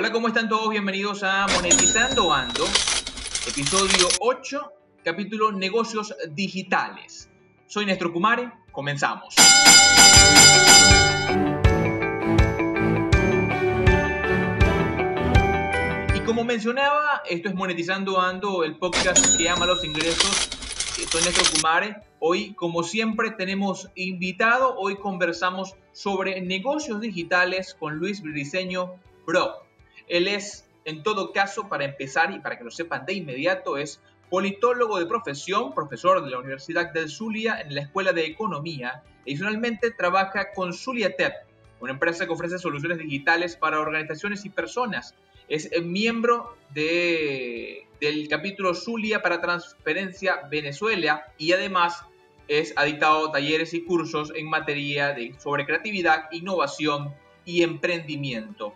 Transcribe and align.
Hola, 0.00 0.12
¿cómo 0.12 0.28
están 0.28 0.48
todos? 0.48 0.70
Bienvenidos 0.70 1.22
a 1.22 1.46
Monetizando 1.54 2.32
Ando, 2.32 2.64
episodio 3.46 4.08
8, 4.20 4.72
capítulo 5.04 5.52
Negocios 5.52 6.16
Digitales. 6.30 7.28
Soy 7.66 7.84
Néstor 7.84 8.10
Kumare, 8.10 8.50
comenzamos. 8.72 9.34
Y 16.14 16.20
como 16.20 16.44
mencionaba, 16.44 17.20
esto 17.28 17.50
es 17.50 17.54
Monetizando 17.54 18.18
Ando, 18.18 18.64
el 18.64 18.78
podcast 18.78 19.36
que 19.36 19.50
ama 19.50 19.66
los 19.66 19.84
ingresos. 19.84 20.48
Soy 21.10 21.22
Néstor 21.24 21.44
Kumare. 21.54 21.96
Hoy, 22.20 22.54
como 22.54 22.84
siempre, 22.84 23.32
tenemos 23.32 23.90
invitado. 23.96 24.76
Hoy 24.78 24.96
conversamos 24.96 25.76
sobre 25.92 26.40
negocios 26.40 27.02
digitales 27.02 27.76
con 27.78 27.96
Luis 27.96 28.22
Briseño 28.22 28.94
Bro. 29.26 29.69
Él 30.10 30.28
es, 30.28 30.68
en 30.84 31.02
todo 31.02 31.32
caso, 31.32 31.68
para 31.68 31.84
empezar 31.84 32.32
y 32.32 32.40
para 32.40 32.58
que 32.58 32.64
lo 32.64 32.70
sepan 32.70 33.06
de 33.06 33.14
inmediato, 33.14 33.78
es 33.78 34.02
politólogo 34.28 34.98
de 34.98 35.06
profesión, 35.06 35.72
profesor 35.72 36.22
de 36.22 36.30
la 36.30 36.38
Universidad 36.38 36.92
del 36.92 37.08
Zulia 37.08 37.60
en 37.60 37.74
la 37.74 37.82
Escuela 37.82 38.12
de 38.12 38.26
Economía. 38.26 39.02
Adicionalmente, 39.22 39.92
trabaja 39.92 40.52
con 40.52 40.72
Zuliatep, 40.72 41.32
una 41.80 41.92
empresa 41.92 42.26
que 42.26 42.32
ofrece 42.32 42.58
soluciones 42.58 42.98
digitales 42.98 43.56
para 43.56 43.80
organizaciones 43.80 44.44
y 44.44 44.50
personas. 44.50 45.14
Es 45.48 45.70
miembro 45.82 46.56
de, 46.74 47.86
del 48.00 48.28
capítulo 48.28 48.74
Zulia 48.74 49.22
para 49.22 49.40
Transferencia 49.40 50.42
Venezuela 50.50 51.24
y 51.38 51.52
además 51.52 52.04
es 52.48 52.72
ha 52.76 52.84
dictado 52.84 53.30
talleres 53.30 53.74
y 53.74 53.84
cursos 53.84 54.32
en 54.34 54.48
materia 54.48 55.12
de, 55.12 55.34
sobre 55.38 55.66
creatividad, 55.66 56.24
innovación 56.32 57.14
y 57.44 57.62
emprendimiento. 57.62 58.74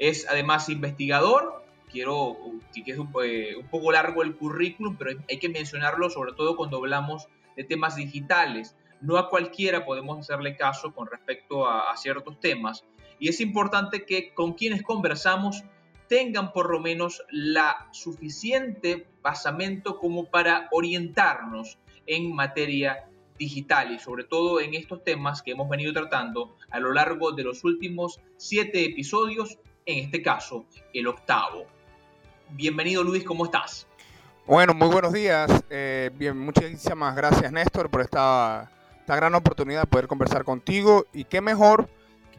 Es 0.00 0.26
además 0.28 0.68
investigador. 0.68 1.62
Quiero 1.92 2.36
que 2.74 2.90
es 2.90 2.98
eh, 2.98 3.56
un, 3.56 3.68
poco 3.68 3.92
largo 3.92 4.22
el 4.22 4.34
currículum, 4.34 4.96
pero 4.96 5.20
hay 5.28 5.38
que 5.38 5.48
mencionarlo 5.48 6.10
sobre 6.10 6.32
todo 6.32 6.56
cuando 6.56 6.78
hablamos 6.78 7.28
de 7.56 7.62
temas 7.62 7.94
digitales. 7.94 8.74
No 9.00 9.18
a 9.18 9.28
cualquiera 9.28 9.84
podemos 9.84 10.18
hacerle 10.18 10.56
caso 10.56 10.92
con 10.92 11.06
respecto 11.06 11.66
a, 11.66 11.92
a 11.92 11.96
ciertos 11.96 12.40
temas. 12.40 12.84
Y 13.18 13.28
es 13.28 13.40
importante 13.40 14.04
que 14.04 14.32
con 14.34 14.54
quienes 14.54 14.82
conversamos 14.82 15.62
tengan 16.08 16.52
por 16.52 16.70
lo 16.70 16.80
menos 16.80 17.22
la 17.30 17.88
suficiente 17.92 19.06
basamento 19.22 19.98
como 19.98 20.24
para 20.24 20.68
orientarnos 20.72 21.78
en 22.06 22.34
materia 22.34 23.06
digital 23.38 23.92
y 23.92 23.98
sobre 23.98 24.24
todo 24.24 24.60
en 24.60 24.74
estos 24.74 25.02
temas 25.02 25.40
que 25.40 25.52
hemos 25.52 25.68
venido 25.68 25.92
tratando 25.92 26.56
a 26.70 26.78
lo 26.78 26.92
largo 26.92 27.32
de 27.32 27.42
los 27.42 27.64
últimos 27.64 28.20
siete 28.36 28.84
episodios 28.84 29.58
en 29.86 30.04
este 30.04 30.22
caso 30.22 30.64
el 30.92 31.06
octavo. 31.06 31.66
Bienvenido 32.50 33.02
Luis, 33.02 33.24
¿cómo 33.24 33.44
estás? 33.44 33.86
Bueno, 34.46 34.74
muy 34.74 34.88
buenos 34.88 35.12
días. 35.12 35.48
Eh, 35.70 36.10
bien, 36.14 36.36
muchísimas 36.38 37.14
gracias 37.14 37.52
Néstor 37.52 37.90
por 37.90 38.00
esta, 38.00 38.70
esta, 38.98 39.16
gran 39.16 39.34
oportunidad 39.34 39.82
de 39.82 39.86
poder 39.86 40.08
conversar 40.08 40.44
contigo 40.44 41.06
y 41.12 41.24
qué 41.24 41.40
mejor 41.40 41.88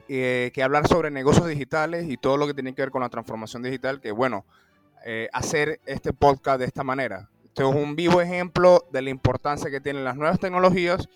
eh, 0.09 0.51
que 0.53 0.63
hablar 0.63 0.87
sobre 0.87 1.09
negocios 1.09 1.47
digitales 1.47 2.09
y 2.09 2.17
todo 2.17 2.37
lo 2.37 2.47
que 2.47 2.53
tiene 2.53 2.73
que 2.73 2.81
ver 2.81 2.91
con 2.91 3.01
la 3.01 3.09
transformación 3.09 3.63
digital, 3.63 4.01
que 4.01 4.11
bueno, 4.11 4.45
eh, 5.05 5.29
hacer 5.31 5.79
este 5.85 6.11
podcast 6.11 6.59
de 6.59 6.65
esta 6.65 6.83
manera. 6.83 7.29
Este 7.45 7.63
es 7.63 7.73
un 7.73 7.95
vivo 7.95 8.21
ejemplo 8.21 8.85
de 8.91 9.01
la 9.01 9.09
importancia 9.09 9.71
que 9.71 9.79
tienen 9.79 10.03
las 10.03 10.15
nuevas 10.15 10.39
tecnologías 10.39 11.07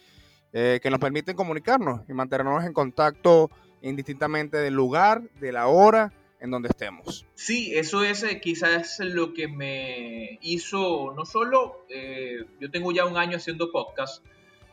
que 0.54 0.90
nos 0.90 1.02
permiten 1.02 1.36
comunicarnos 1.36 2.00
y 2.08 2.14
mantenernos 2.14 2.64
en 2.64 2.72
contacto 2.72 3.52
indistintamente 3.90 4.58
del 4.58 4.74
lugar, 4.74 5.22
de 5.40 5.52
la 5.52 5.68
hora 5.68 6.12
en 6.40 6.52
donde 6.52 6.70
estemos. 6.70 7.26
Sí, 7.36 7.76
eso 7.76 8.04
es 8.04 8.24
eh, 8.24 8.40
quizás 8.42 9.00
lo 9.00 9.34
que 9.34 9.48
me 9.48 10.38
hizo, 10.42 11.14
no 11.16 11.26
solo, 11.26 11.86
eh, 11.90 12.46
yo 12.60 12.70
tengo 12.72 12.92
ya 12.92 13.06
un 13.06 13.18
año 13.18 13.38
haciendo 13.38 13.72
podcast, 13.72 14.24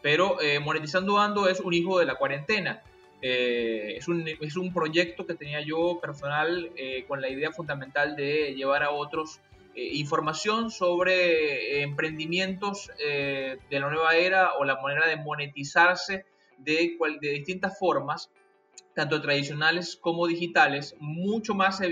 pero 0.03 0.41
eh, 0.41 0.59
Monetizando 0.61 1.19
Ando 1.19 1.49
es 1.49 1.61
un 1.61 1.73
hijo 1.75 1.99
de 1.99 2.07
la 2.07 2.17
cuarentena. 2.17 2.83
es, 3.21 4.09
un, 4.09 4.27
es, 4.27 4.57
un, 4.57 4.73
proyecto 4.73 5.25
que 5.25 5.35
tenía 5.35 5.61
yo 5.61 6.01
personal 6.01 6.73
con 7.07 7.21
la 7.21 7.29
idea 7.29 7.53
fundamental 7.53 8.17
de 8.17 8.53
llevar 8.57 8.83
a 8.83 8.91
otros 8.91 9.41
información 9.77 10.73
sobre 10.73 11.83
emprendimientos 11.83 12.91
de 12.99 13.79
la 13.79 13.89
nueva 13.91 14.17
era 14.17 14.55
o 14.55 14.65
la 14.65 14.83
manera 14.83 15.07
de 15.07 15.19
monetizarse 15.19 16.27
de, 16.59 16.99
de 17.21 17.31
distintas 17.31 17.79
formas 17.79 18.29
tanto 18.95 19.21
tradicionales 19.21 19.97
como 19.97 20.27
digitales, 20.27 20.97
mucho 20.99 21.55
más 21.55 21.81
eh, 21.81 21.91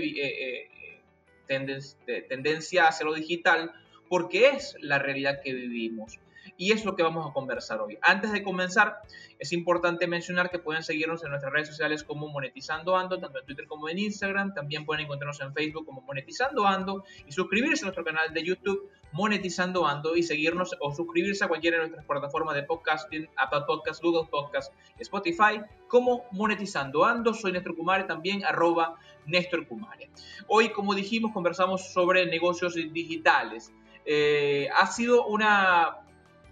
eh, 1.47 2.27
tendencia 2.27 2.87
hacia 2.87 3.05
lo 3.05 3.13
digital, 3.13 3.71
porque 4.09 4.49
es 4.49 4.75
la 4.79 4.99
realidad 4.99 5.39
que 5.43 5.53
vivimos. 5.53 6.19
Y 6.57 6.71
es 6.71 6.85
lo 6.85 6.95
que 6.95 7.03
vamos 7.03 7.27
a 7.29 7.33
conversar 7.33 7.81
hoy. 7.81 7.97
Antes 8.01 8.31
de 8.31 8.43
comenzar, 8.43 8.97
es 9.39 9.51
importante 9.51 10.07
mencionar 10.07 10.49
que 10.49 10.59
pueden 10.59 10.83
seguirnos 10.83 11.23
en 11.23 11.29
nuestras 11.29 11.53
redes 11.53 11.67
sociales 11.67 12.03
como 12.03 12.27
Monetizando 12.27 12.95
Ando, 12.95 13.19
tanto 13.19 13.39
en 13.39 13.45
Twitter 13.45 13.67
como 13.67 13.89
en 13.89 13.99
Instagram. 13.99 14.53
También 14.53 14.85
pueden 14.85 15.05
encontrarnos 15.05 15.39
en 15.41 15.53
Facebook 15.53 15.85
como 15.85 16.01
Monetizando 16.01 16.65
Ando 16.65 17.03
y 17.27 17.31
suscribirse 17.31 17.83
a 17.83 17.87
nuestro 17.87 18.03
canal 18.03 18.33
de 18.33 18.43
YouTube 18.43 18.89
Monetizando 19.11 19.85
Ando 19.85 20.15
y 20.15 20.23
seguirnos 20.23 20.75
o 20.79 20.93
suscribirse 20.93 21.43
a 21.43 21.47
cualquiera 21.47 21.77
de 21.77 21.81
nuestras 21.81 22.05
plataformas 22.05 22.55
de 22.55 22.63
podcasting, 22.63 23.29
Apple 23.35 23.61
Podcasts, 23.67 24.01
Google 24.01 24.27
Podcasts, 24.29 24.73
Spotify, 24.99 25.61
como 25.87 26.25
Monetizando 26.31 27.03
Ando. 27.03 27.33
Soy 27.33 27.51
Néstor 27.51 27.75
Kumare, 27.75 28.05
también 28.05 28.43
arroba 28.45 28.95
Néstor 29.25 29.67
Kumare. 29.67 30.09
Hoy, 30.47 30.69
como 30.69 30.93
dijimos, 30.95 31.31
conversamos 31.33 31.91
sobre 31.93 32.25
negocios 32.25 32.75
digitales. 32.75 33.71
Eh, 34.05 34.69
ha 34.75 34.87
sido 34.87 35.25
una 35.25 35.97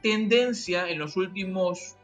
tendencia 0.01 0.89
en 0.89 0.99
los 0.99 1.17
últimos, 1.17 1.95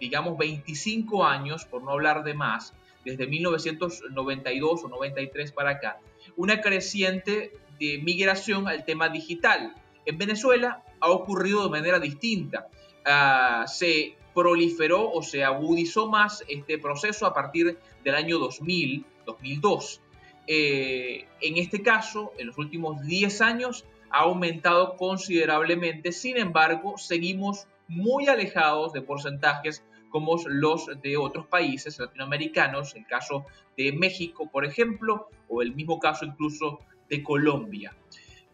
digamos, 0.00 0.36
25 0.36 1.24
años, 1.24 1.64
por 1.64 1.82
no 1.82 1.92
hablar 1.92 2.24
de 2.24 2.34
más, 2.34 2.74
desde 3.04 3.26
1992 3.26 4.84
o 4.84 4.88
93 4.88 5.52
para 5.52 5.70
acá, 5.70 6.00
una 6.36 6.60
creciente 6.60 7.52
de 7.78 8.00
migración 8.02 8.68
al 8.68 8.84
tema 8.84 9.08
digital. 9.08 9.74
En 10.06 10.18
Venezuela 10.18 10.82
ha 11.00 11.10
ocurrido 11.10 11.64
de 11.64 11.70
manera 11.70 11.98
distinta. 11.98 12.68
Ah, 13.04 13.64
se 13.66 14.16
proliferó 14.34 15.10
o 15.12 15.22
se 15.22 15.44
agudizó 15.44 16.08
más 16.08 16.44
este 16.48 16.78
proceso 16.78 17.26
a 17.26 17.32
partir 17.32 17.78
del 18.02 18.14
año 18.14 18.38
2000, 18.38 19.06
2002. 19.24 20.00
Eh, 20.46 21.26
en 21.40 21.56
este 21.56 21.82
caso, 21.82 22.32
en 22.38 22.48
los 22.48 22.58
últimos 22.58 23.02
10 23.02 23.40
años, 23.40 23.84
ha 24.10 24.20
aumentado 24.20 24.96
considerablemente, 24.96 26.12
sin 26.12 26.36
embargo, 26.36 26.98
seguimos 26.98 27.66
muy 27.88 28.28
alejados 28.28 28.92
de 28.92 29.02
porcentajes 29.02 29.82
como 30.14 30.38
los 30.46 30.88
de 31.02 31.16
otros 31.16 31.48
países 31.48 31.98
latinoamericanos, 31.98 32.94
el 32.94 33.04
caso 33.04 33.46
de 33.76 33.90
México, 33.90 34.48
por 34.48 34.64
ejemplo, 34.64 35.28
o 35.48 35.60
el 35.60 35.74
mismo 35.74 35.98
caso 35.98 36.24
incluso 36.24 36.78
de 37.08 37.20
Colombia. 37.20 37.92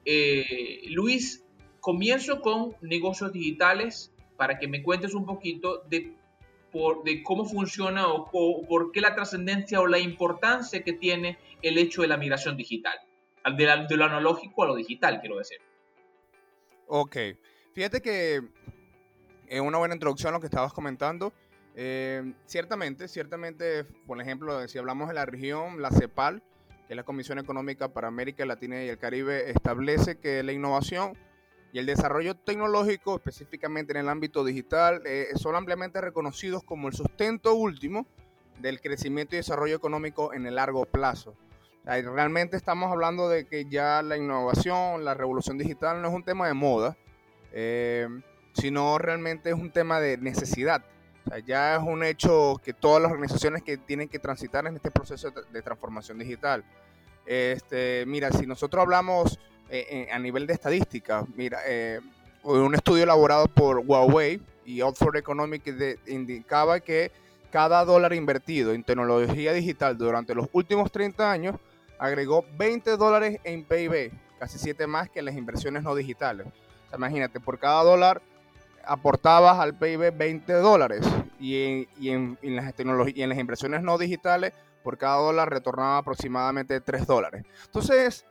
Eh, 0.07 0.81
Luis, 0.89 1.45
comienzo 1.81 2.41
con 2.41 2.75
negocios 2.81 3.31
digitales 3.35 4.11
para 4.39 4.59
que 4.59 4.69
me 4.69 4.83
cuentes 4.83 5.13
un 5.13 5.27
poquito 5.27 5.83
de, 5.87 6.15
por, 6.73 7.05
de 7.05 7.23
cómo 7.23 7.45
funciona 7.45 8.09
o, 8.09 8.25
por 8.67 8.91
qué 8.91 9.03
la 9.03 9.15
trascendencia 9.15 9.83
o 9.83 9.87
la 9.87 9.99
importancia 9.99 10.83
que 10.83 10.95
tiene 10.95 11.37
el 11.61 11.77
hecho 11.77 12.01
de 12.01 12.09
la 12.09 12.17
migración 12.17 12.57
digital 12.57 12.99
de, 13.55 13.97
lo 13.99 14.05
analógico 14.07 14.63
a 14.63 14.69
lo 14.69 14.77
digital, 14.77 15.21
quiero 15.21 15.37
decir. 15.37 15.59
Ok, 16.87 17.17
fíjate 17.75 18.01
que 18.01 18.41
es 19.47 19.61
una 19.61 19.77
buena 19.77 19.93
introducción 19.93 20.33
lo 20.33 20.41
que 20.41 20.47
estabas 20.47 20.73
comentando. 20.73 21.35
Eh, 21.77 22.35
ciertamente, 22.47 23.09
ciertamente, 23.09 23.85
por 24.07 24.21
ejemplo, 24.21 24.67
si 24.69 24.79
hablamos 24.79 25.09
de 25.09 25.15
la 25.15 25.27
región, 25.27 25.81
la 25.81 25.91
CEPAL, 25.91 26.43
que 26.87 26.95
es 26.95 26.97
la 26.97 27.05
Comisión 27.05 27.39
Económica 27.39 27.89
para 27.89 28.09
América 28.09 28.45
Latina 28.45 28.83
y 28.83 28.89
el 28.89 28.99
Caribe, 28.99 29.51
establece 29.51 30.19
que 30.19 30.43
la 30.43 30.53
innovación 30.53 31.17
y 31.73 31.79
el 31.79 31.87
desarrollo 31.87 32.35
tecnológico, 32.35 33.17
específicamente 33.17 33.93
en 33.93 33.99
el 33.99 34.09
ámbito 34.09 34.45
digital, 34.45 35.03
eh, 35.07 35.29
son 35.37 35.55
ampliamente 35.55 36.01
reconocidos 36.01 36.65
como 36.65 36.89
el 36.89 36.95
sustento 36.95 37.55
último 37.55 38.07
del 38.59 38.81
crecimiento 38.81 39.35
y 39.35 39.39
desarrollo 39.39 39.77
económico 39.77 40.35
en 40.35 40.47
el 40.47 40.57
largo 40.57 40.85
plazo. 40.87 41.37
Realmente 41.85 42.57
estamos 42.57 42.93
hablando 42.93 43.29
de 43.29 43.47
que 43.47 43.65
ya 43.65 44.03
la 44.03 44.17
innovación, 44.17 45.05
la 45.05 45.15
revolución 45.15 45.59
digital 45.59 46.03
no 46.03 46.09
es 46.09 46.15
un 46.15 46.25
tema 46.25 46.47
de 46.47 46.55
moda, 46.55 46.97
eh, 47.53 48.07
sino 48.53 48.99
realmente 48.99 49.51
es 49.51 49.57
un 49.57 49.73
tema 49.73 49.99
de 49.99 50.19
necesidad. 50.19 50.85
Ya 51.47 51.77
es 51.77 51.83
un 51.83 52.03
hecho 52.03 52.61
que 52.65 52.73
todas 52.73 53.03
las 53.03 53.13
organizaciones 53.13 53.63
que 53.63 53.77
tienen 53.77 54.09
que 54.09 54.19
transitar 54.19 54.67
en 54.67 54.77
este 54.77 54.91
proceso 54.91 55.31
de 55.31 55.63
transformación 55.63 56.19
digital. 56.19 56.65
Este, 57.27 58.05
mira, 58.07 58.33
si 58.33 58.47
nosotros 58.47 58.83
hablamos 58.83 59.39
eh, 59.69 59.87
eh, 59.91 60.09
a 60.13 60.19
nivel 60.19 60.47
de 60.47 60.55
estadística, 60.55 61.25
mira, 61.37 61.61
un 62.43 62.75
estudio 62.75 63.05
elaborado 63.05 63.47
por 63.47 63.79
Huawei 63.79 64.41
y 64.65 64.81
Oxford 64.81 65.17
Economic 65.17 65.63
indicaba 66.07 66.81
que 66.81 67.13
cada 67.51 67.85
dólar 67.85 68.13
invertido 68.15 68.73
en 68.73 68.85
tecnología 68.85 69.53
digital 69.53 69.99
durante 69.99 70.35
los 70.35 70.49
últimos 70.53 70.91
30 70.91 71.31
años 71.31 71.57
agregó 71.99 72.45
20 72.57 72.97
dólares 72.97 73.41
en 73.45 73.65
PIB, 73.65 74.11
casi 74.39 74.59
7 74.59 74.87
más 74.87 75.11
que 75.11 75.21
las 75.21 75.37
inversiones 75.37 75.83
no 75.83 75.95
digitales. 75.95 76.47
imagínate, 76.95 77.41
por 77.41 77.59
cada 77.59 77.83
dólar 77.83 78.23
aportabas 78.85 79.59
al 79.59 79.77
PIB 79.77 80.17
20 80.17 80.53
dólares 80.55 81.07
y 81.39 81.87
en, 82.11 82.39
las 82.43 82.75
y 83.15 83.23
en 83.23 83.29
las 83.29 83.39
inversiones 83.39 83.83
no 83.83 83.99
digitales 83.99 84.53
por 84.83 84.99
cada 84.99 85.17
dólar 85.17 85.51
retornaba 85.51 85.99
aproximadamente 85.99 86.81
3 86.81 87.07
dólares. 87.07 87.45
Entonces, 87.67 88.25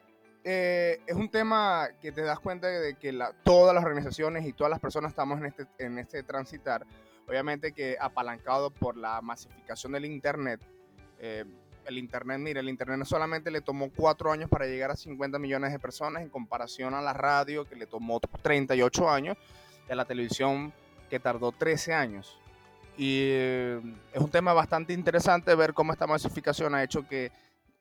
eh, 0.43 0.99
es 1.05 1.15
un 1.15 1.29
tema 1.29 1.89
que 2.01 2.11
te 2.11 2.21
das 2.21 2.39
cuenta 2.39 2.67
de 2.67 2.95
que 2.95 3.17
todas 3.43 3.75
las 3.75 3.83
organizaciones 3.83 4.45
y 4.45 4.53
todas 4.53 4.71
las 4.71 4.79
personas 4.79 5.11
estamos 5.11 5.39
en 5.39 5.45
este, 5.45 5.67
en 5.77 5.99
este 5.99 6.23
transitar. 6.23 6.85
Obviamente 7.27 7.73
que 7.73 7.97
apalancado 7.99 8.71
por 8.71 8.97
la 8.97 9.21
masificación 9.21 9.91
del 9.91 10.05
Internet. 10.05 10.61
Eh, 11.19 11.45
el 11.85 11.97
Internet, 11.97 12.39
mire, 12.39 12.59
el 12.59 12.69
Internet 12.69 13.05
solamente 13.05 13.51
le 13.51 13.61
tomó 13.61 13.89
cuatro 13.95 14.31
años 14.31 14.49
para 14.49 14.65
llegar 14.65 14.91
a 14.91 14.95
50 14.95 15.39
millones 15.39 15.71
de 15.71 15.79
personas 15.79 16.21
en 16.23 16.29
comparación 16.29 16.93
a 16.93 17.01
la 17.01 17.13
radio 17.13 17.65
que 17.65 17.75
le 17.75 17.87
tomó 17.87 18.19
38 18.19 19.09
años 19.09 19.37
a 19.89 19.95
la 19.95 20.05
televisión 20.05 20.73
que 21.09 21.19
tardó 21.19 21.51
13 21.51 21.93
años. 21.93 22.37
Y 22.97 23.19
eh, 23.21 23.81
es 24.13 24.21
un 24.21 24.29
tema 24.29 24.53
bastante 24.53 24.93
interesante 24.93 25.55
ver 25.55 25.73
cómo 25.73 25.93
esta 25.93 26.05
masificación 26.05 26.75
ha 26.75 26.83
hecho 26.83 27.07
que, 27.07 27.31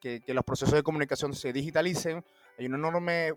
que, 0.01 0.21
que 0.21 0.35
los 0.35 0.45
procesos 0.45 0.75
de 0.75 0.83
comunicación 0.83 1.35
se 1.35 1.53
digitalicen, 1.53 2.25
hay 2.59 2.67
un 2.67 2.75
enorme 2.75 3.35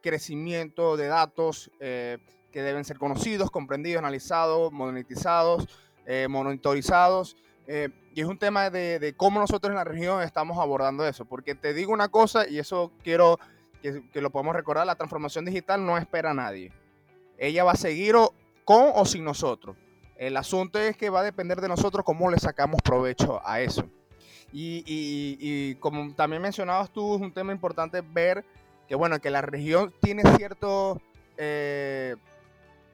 crecimiento 0.00 0.96
de 0.96 1.08
datos 1.08 1.70
eh, 1.80 2.18
que 2.52 2.62
deben 2.62 2.84
ser 2.84 2.98
conocidos, 2.98 3.50
comprendidos, 3.50 3.98
analizados, 3.98 4.72
monetizados, 4.72 5.68
eh, 6.06 6.26
monitorizados. 6.28 7.36
Eh, 7.66 7.88
y 8.14 8.20
es 8.20 8.26
un 8.26 8.38
tema 8.38 8.70
de, 8.70 9.14
cómo 9.16 9.38
nosotros 9.40 9.70
en 9.70 9.76
la 9.76 9.84
región 9.84 10.22
estamos 10.22 10.58
abordando 10.58 11.06
eso. 11.06 11.24
Porque 11.24 11.54
te 11.54 11.74
digo 11.74 11.92
una 11.92 12.08
cosa, 12.08 12.48
y 12.48 12.58
eso 12.58 12.92
quiero 13.02 13.38
que, 13.82 14.20
lo 14.20 14.30
podamos 14.30 14.54
recordar, 14.54 14.86
la 14.86 14.96
transformación 14.96 15.44
digital 15.44 15.84
no 15.84 15.96
espera 15.96 16.30
a 16.30 16.34
nadie. 16.34 16.72
Ella 17.40 17.64
va 17.64 17.72
a 17.72 17.76
seguir 17.76 18.14
con 18.64 18.92
o 18.94 19.04
sin 19.06 19.24
nosotros. 19.24 19.76
El 20.16 20.36
asunto 20.36 20.78
es 20.78 20.96
que 20.96 21.08
va 21.08 21.20
a 21.20 21.24
depender 21.24 21.60
de 21.60 21.68
nosotros 21.68 22.04
cómo 22.04 22.30
le 22.30 22.38
sacamos 22.38 22.82
provecho 22.82 23.40
a 23.44 23.60
eso. 23.60 23.88
Y, 24.52 25.74
como 25.76 26.14
también 26.14 26.42
mencionabas 26.42 26.90
tú, 26.90 27.16
es 27.16 27.20
un 27.22 27.32
tema 27.32 27.52
importante 27.52 28.02
ver 28.02 28.44
que 28.86 28.94
bueno, 28.94 29.18
que 29.20 29.30
la 29.30 29.40
región 29.40 29.94
tiene 30.00 30.22
cierto 30.36 31.00
eh, 31.38 32.16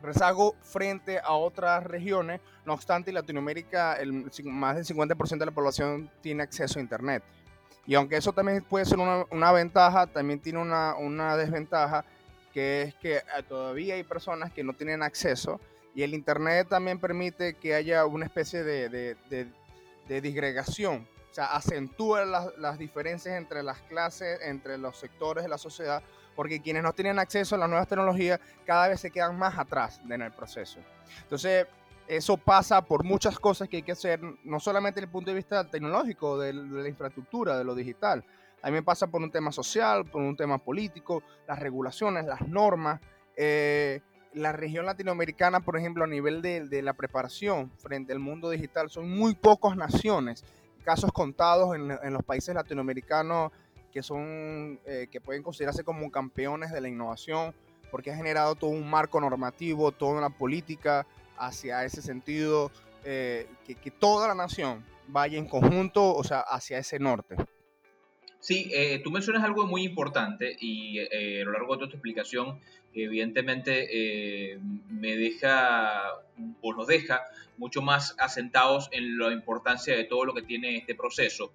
rezago 0.02 0.54
frente 0.60 1.18
a 1.18 1.32
otras 1.32 1.82
regiones, 1.84 2.40
no 2.64 2.74
obstante, 2.74 3.10
en 3.10 3.14
Latinoamérica 3.14 3.98
más 4.44 4.76
del 4.76 4.84
50% 4.84 5.38
de 5.38 5.46
la 5.46 5.52
población 5.52 6.10
tiene 6.20 6.42
acceso 6.42 6.78
a 6.78 6.82
Internet. 6.82 7.24
Y 7.86 7.94
aunque 7.94 8.16
eso 8.16 8.32
también 8.32 8.62
puede 8.64 8.84
ser 8.84 8.98
una, 8.98 9.52
ventaja, 9.52 10.06
también 10.06 10.40
tiene 10.40 10.60
una, 10.60 11.36
desventaja, 11.36 12.04
que 12.56 12.82
es 12.82 12.94
que 12.94 13.16
eh, 13.16 13.22
todavía 13.46 13.96
hay 13.96 14.02
personas 14.02 14.50
que 14.50 14.64
no 14.64 14.72
tienen 14.72 15.02
acceso 15.02 15.60
y 15.94 16.02
el 16.02 16.14
Internet 16.14 16.68
también 16.68 16.98
permite 16.98 17.54
que 17.54 17.74
haya 17.74 18.06
una 18.06 18.24
especie 18.24 18.64
de, 18.64 18.88
de, 18.88 19.46
de 20.08 20.20
disgregación 20.22 21.06
sea, 21.36 21.54
acentúa 21.54 22.24
las, 22.24 22.78
diferencias 22.78 23.36
entre 23.36 23.62
las 23.62 23.78
clases, 23.82 24.40
entre 24.42 24.78
los 24.78 24.96
sectores 24.96 25.44
de 25.44 25.50
la 25.50 25.58
sociedad, 25.58 26.02
porque 26.34 26.60
quienes 26.60 26.82
no 26.82 26.92
tienen 26.92 27.18
acceso 27.18 27.54
a 27.54 27.58
las 27.58 27.68
nuevas 27.68 27.88
tecnologías 27.88 28.40
cada 28.64 28.88
vez 28.88 29.00
se 29.00 29.10
quedan 29.10 29.38
más 29.38 29.58
atrás 29.58 30.00
en 30.08 30.22
el 30.22 30.32
proceso. 30.32 30.80
Entonces, 31.22 31.66
eso 32.08 32.36
pasa 32.36 32.80
por 32.80 33.04
muchas 33.04 33.38
cosas 33.38 33.68
que 33.68 33.76
hay 33.76 33.82
que 33.82 33.92
hacer, 33.92 34.20
no 34.44 34.60
solamente 34.60 35.00
desde 35.00 35.06
el 35.06 35.12
punto 35.12 35.30
de 35.30 35.36
vista 35.36 35.68
tecnológico, 35.68 36.38
de, 36.38 36.52
la 36.52 36.88
infraestructura, 36.88 37.58
de 37.58 37.64
lo 37.64 37.74
digital, 37.74 38.24
también 38.66 38.84
pasa 38.84 39.06
por 39.06 39.22
un 39.22 39.30
tema 39.30 39.52
social, 39.52 40.04
por 40.06 40.20
un 40.20 40.36
tema 40.36 40.58
político, 40.58 41.22
las 41.46 41.60
regulaciones, 41.60 42.24
las 42.26 42.48
normas. 42.48 43.00
Eh, 43.36 44.00
la 44.32 44.50
región 44.50 44.86
latinoamericana, 44.86 45.60
por 45.60 45.78
ejemplo, 45.78 46.02
a 46.02 46.08
nivel 46.08 46.42
de, 46.42 46.66
de, 46.66 46.82
la 46.82 46.92
preparación 46.92 47.70
frente 47.76 48.12
al 48.12 48.18
mundo 48.18 48.50
digital, 48.50 48.90
son 48.90 49.08
muy 49.08 49.36
pocas 49.36 49.76
naciones 49.76 50.44
casos 50.82 51.12
contados 51.12 51.76
en, 51.76 52.12
los 52.12 52.24
países 52.24 52.56
latinoamericanos 52.56 53.52
que 53.92 54.02
son 54.02 54.80
eh, 54.84 55.06
que 55.12 55.20
pueden 55.20 55.44
considerarse 55.44 55.84
como 55.84 56.10
campeones 56.10 56.72
de 56.72 56.80
la 56.80 56.88
innovación 56.88 57.54
porque 57.92 58.10
ha 58.10 58.16
generado 58.16 58.56
todo 58.56 58.70
un 58.70 58.90
marco 58.90 59.20
normativo, 59.20 59.92
toda 59.92 60.18
una 60.18 60.30
política 60.30 61.06
hacia 61.38 61.84
ese 61.84 62.02
sentido, 62.02 62.72
eh, 63.04 63.46
que, 63.64 63.76
que, 63.76 63.92
toda 63.92 64.26
la 64.26 64.34
nación 64.34 64.84
vaya 65.06 65.38
en 65.38 65.46
conjunto, 65.46 66.16
o 66.16 66.24
sea, 66.24 66.40
hacia 66.40 66.78
ese 66.78 66.98
norte. 66.98 67.36
Sí, 68.46 68.70
eh, 68.72 69.00
tú 69.02 69.10
mencionas 69.10 69.42
algo 69.42 69.66
muy 69.66 69.82
importante 69.82 70.56
y 70.60 71.00
a 71.00 71.44
lo 71.44 71.50
largo 71.50 71.74
de 71.74 71.78
toda 71.80 71.90
tu 71.90 71.96
explicación, 71.96 72.60
evidentemente 72.94 74.56
me 74.88 75.16
deja 75.16 76.12
o 76.60 76.72
nos 76.72 76.86
deja 76.86 77.22
mucho 77.58 77.82
más 77.82 78.14
asentados 78.18 78.88
en 78.92 79.18
la 79.18 79.32
importancia 79.32 79.96
de 79.96 80.04
todo 80.04 80.24
lo 80.24 80.34
que 80.34 80.42
tiene 80.42 80.76
este 80.76 80.94
proceso. 80.94 81.52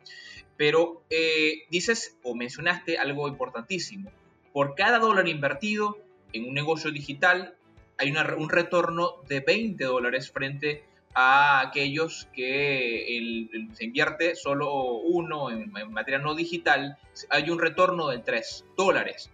Pero 0.57 1.03
eh, 1.09 1.63
dices 1.69 2.17
o 2.23 2.35
mencionaste 2.35 2.97
algo 2.97 3.27
importantísimo. 3.27 4.11
Por 4.53 4.75
cada 4.75 4.99
dólar 4.99 5.27
invertido 5.27 5.97
en 6.33 6.45
un 6.45 6.53
negocio 6.53 6.91
digital 6.91 7.55
hay 7.97 8.11
un 8.11 8.49
retorno 8.49 9.15
de 9.29 9.41
20 9.41 9.83
dólares 9.85 10.31
frente 10.31 10.83
a 11.13 11.61
aquellos 11.61 12.27
que 12.33 13.49
se 13.73 13.85
invierte 13.85 14.35
solo 14.35 14.93
uno 14.99 15.49
en, 15.49 15.75
en 15.75 15.91
materia 15.91 16.19
no 16.19 16.35
digital, 16.35 16.97
hay 17.29 17.49
un 17.49 17.59
retorno 17.59 18.07
de 18.09 18.19
3 18.19 18.65
dólares. 18.77 19.31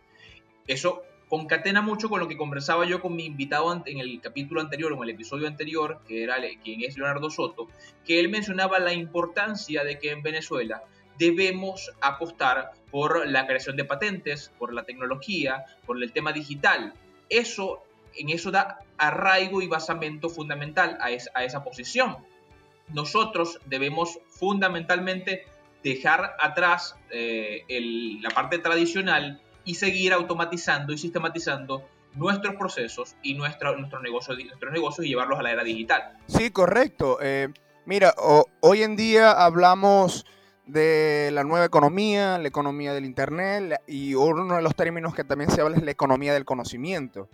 Eso 0.65 1.03
concatena 1.27 1.81
mucho 1.81 2.09
con 2.09 2.19
lo 2.19 2.27
que 2.27 2.37
conversaba 2.37 2.85
yo 2.85 3.01
con 3.01 3.15
mi 3.15 3.25
invitado 3.25 3.83
en 3.85 3.99
el 3.99 4.21
capítulo 4.21 4.61
anterior 4.61 4.93
o 4.93 4.97
en 4.97 5.03
el 5.03 5.09
episodio 5.15 5.47
anterior, 5.47 5.99
que 6.07 6.23
era 6.23 6.37
quien 6.63 6.83
es 6.83 6.97
Leonardo 6.97 7.29
Soto, 7.29 7.67
que 8.05 8.19
él 8.19 8.29
mencionaba 8.29 8.79
la 8.79 8.93
importancia 8.93 9.83
de 9.83 9.99
que 9.99 10.11
en 10.11 10.23
Venezuela 10.23 10.83
debemos 11.17 11.91
apostar 11.99 12.71
por 12.91 13.27
la 13.27 13.45
creación 13.45 13.75
de 13.75 13.85
patentes, 13.85 14.51
por 14.57 14.73
la 14.73 14.83
tecnología, 14.83 15.65
por 15.85 16.01
el 16.01 16.11
tema 16.11 16.31
digital. 16.31 16.93
Eso, 17.29 17.83
en 18.15 18.29
eso 18.29 18.51
da 18.51 18.79
arraigo 18.97 19.61
y 19.61 19.67
basamento 19.67 20.29
fundamental 20.29 20.97
a, 21.01 21.11
esa 21.43 21.63
posición. 21.63 22.17
Nosotros 22.93 23.59
debemos 23.65 24.19
fundamentalmente 24.29 25.45
dejar 25.83 26.35
atrás 26.39 26.95
eh, 27.11 27.63
la 28.21 28.29
parte 28.29 28.59
tradicional 28.59 29.41
y 29.65 29.75
seguir 29.75 30.13
automatizando 30.13 30.93
y 30.93 30.97
sistematizando 30.97 31.83
nuestros 32.15 32.55
procesos 32.55 33.15
y 33.21 33.35
nuestro, 33.35 33.77
nuestro 33.77 34.01
negocio, 34.01 34.35
nuestros 34.35 34.71
negocios 34.71 35.05
y 35.05 35.09
llevarlos 35.09 35.39
a 35.39 35.43
la 35.43 35.51
era 35.51 35.63
digital. 35.63 36.17
Sí, 36.27 36.49
correcto. 36.51 37.19
Eh, 37.21 37.49
mira, 37.85 38.13
hoy 38.61 38.83
en 38.83 38.95
día 38.95 39.31
hablamos 39.31 40.25
de 40.65 41.29
la 41.31 41.43
nueva 41.43 41.65
economía, 41.65 42.37
la 42.37 42.47
economía 42.47 42.93
del 42.93 43.05
Internet 43.05 43.81
y 43.87 44.15
uno 44.15 44.55
de 44.55 44.61
los 44.61 44.75
términos 44.75 45.15
que 45.15 45.23
también 45.23 45.49
se 45.49 45.61
habla 45.61 45.77
es 45.77 45.83
la 45.83 45.91
economía 45.91 46.33
del 46.33 46.45
conocimiento. 46.45 47.29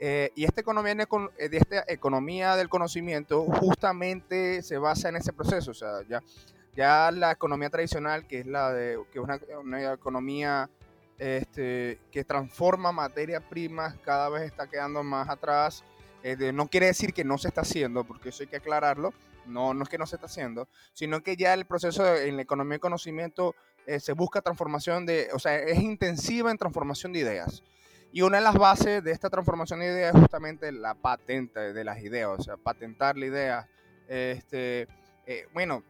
Eh, 0.00 0.30
y 0.34 0.44
esta 0.44 0.60
economía, 0.60 0.94
de 0.94 1.56
esta 1.56 1.84
economía 1.88 2.54
del 2.56 2.68
conocimiento 2.68 3.44
justamente 3.44 4.62
se 4.62 4.78
basa 4.78 5.08
en 5.08 5.16
ese 5.16 5.32
proceso. 5.32 5.72
O 5.72 5.74
sea, 5.74 6.02
ya, 6.08 6.22
ya 6.76 7.10
la 7.10 7.32
economía 7.32 7.70
tradicional, 7.70 8.26
que 8.26 8.40
es 8.40 8.46
la 8.46 8.72
de 8.72 8.98
que 9.12 9.20
una, 9.20 9.40
una 9.60 9.92
economía 9.92 10.70
este, 11.18 11.98
que 12.12 12.22
transforma 12.24 12.92
materia 12.92 13.40
prima 13.40 13.96
cada 14.04 14.28
vez 14.28 14.42
está 14.42 14.68
quedando 14.68 15.02
más 15.02 15.28
atrás. 15.28 15.82
Eh, 16.22 16.52
no 16.52 16.68
quiere 16.68 16.86
decir 16.86 17.12
que 17.12 17.24
no 17.24 17.38
se 17.38 17.48
está 17.48 17.62
haciendo, 17.62 18.04
porque 18.04 18.28
eso 18.30 18.42
hay 18.42 18.48
que 18.48 18.56
aclararlo. 18.56 19.12
No, 19.46 19.72
no 19.72 19.82
es 19.82 19.88
que 19.88 19.98
no 19.98 20.06
se 20.06 20.16
está 20.16 20.26
haciendo, 20.26 20.68
sino 20.92 21.22
que 21.22 21.34
ya 21.36 21.54
el 21.54 21.64
proceso 21.64 22.16
en 22.16 22.36
la 22.36 22.42
economía 22.42 22.74
de 22.74 22.80
conocimiento 22.80 23.54
eh, 23.86 23.98
se 23.98 24.12
busca 24.12 24.42
transformación 24.42 25.06
de, 25.06 25.30
o 25.32 25.38
sea, 25.38 25.56
es 25.56 25.78
intensiva 25.78 26.50
en 26.50 26.58
transformación 26.58 27.14
de 27.14 27.20
ideas. 27.20 27.62
Y 28.12 28.22
una 28.22 28.38
de 28.38 28.44
las 28.44 28.56
bases 28.56 29.04
de 29.04 29.12
esta 29.12 29.28
transformación 29.28 29.80
de 29.80 29.86
ideas 29.86 30.14
es 30.14 30.20
justamente 30.20 30.72
la 30.72 30.94
patente 30.94 31.72
de 31.72 31.84
las 31.84 32.00
ideas, 32.00 32.30
o 32.38 32.42
sea, 32.42 32.56
patentar 32.56 33.16
la 33.16 33.26
idea. 33.26 33.68
Este, 34.08 34.88
eh, 35.26 35.46
bueno, 35.52 35.82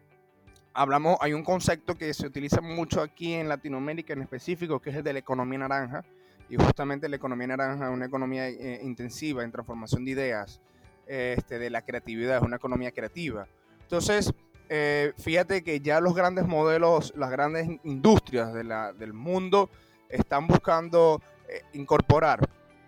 hablamos, 0.74 1.16
hay 1.20 1.32
un 1.32 1.44
concepto 1.44 1.96
que 1.96 2.12
se 2.12 2.26
utiliza 2.26 2.60
mucho 2.60 3.00
aquí 3.00 3.34
en 3.34 3.48
Latinoamérica 3.48 4.12
en 4.12 4.22
específico, 4.22 4.80
que 4.80 4.90
es 4.90 4.96
el 4.96 5.04
de 5.04 5.12
la 5.12 5.18
economía 5.20 5.58
naranja. 5.58 6.04
Y 6.50 6.56
justamente 6.56 7.08
la 7.08 7.16
economía 7.16 7.48
naranja 7.48 7.86
es 7.86 7.92
una 7.92 8.06
economía 8.06 8.48
eh, 8.48 8.80
intensiva 8.82 9.44
en 9.44 9.52
transformación 9.52 10.04
de 10.04 10.10
ideas, 10.12 10.60
este, 11.06 11.58
de 11.58 11.70
la 11.70 11.82
creatividad, 11.82 12.38
es 12.38 12.42
una 12.42 12.56
economía 12.56 12.90
creativa. 12.90 13.46
Entonces, 13.82 14.32
eh, 14.68 15.12
fíjate 15.18 15.62
que 15.62 15.80
ya 15.80 16.00
los 16.00 16.14
grandes 16.14 16.46
modelos, 16.46 17.12
las 17.16 17.30
grandes 17.30 17.68
industrias 17.84 18.52
de 18.52 18.64
la, 18.64 18.92
del 18.92 19.12
mundo 19.12 19.70
están 20.08 20.46
buscando 20.46 21.22
incorporar 21.72 22.40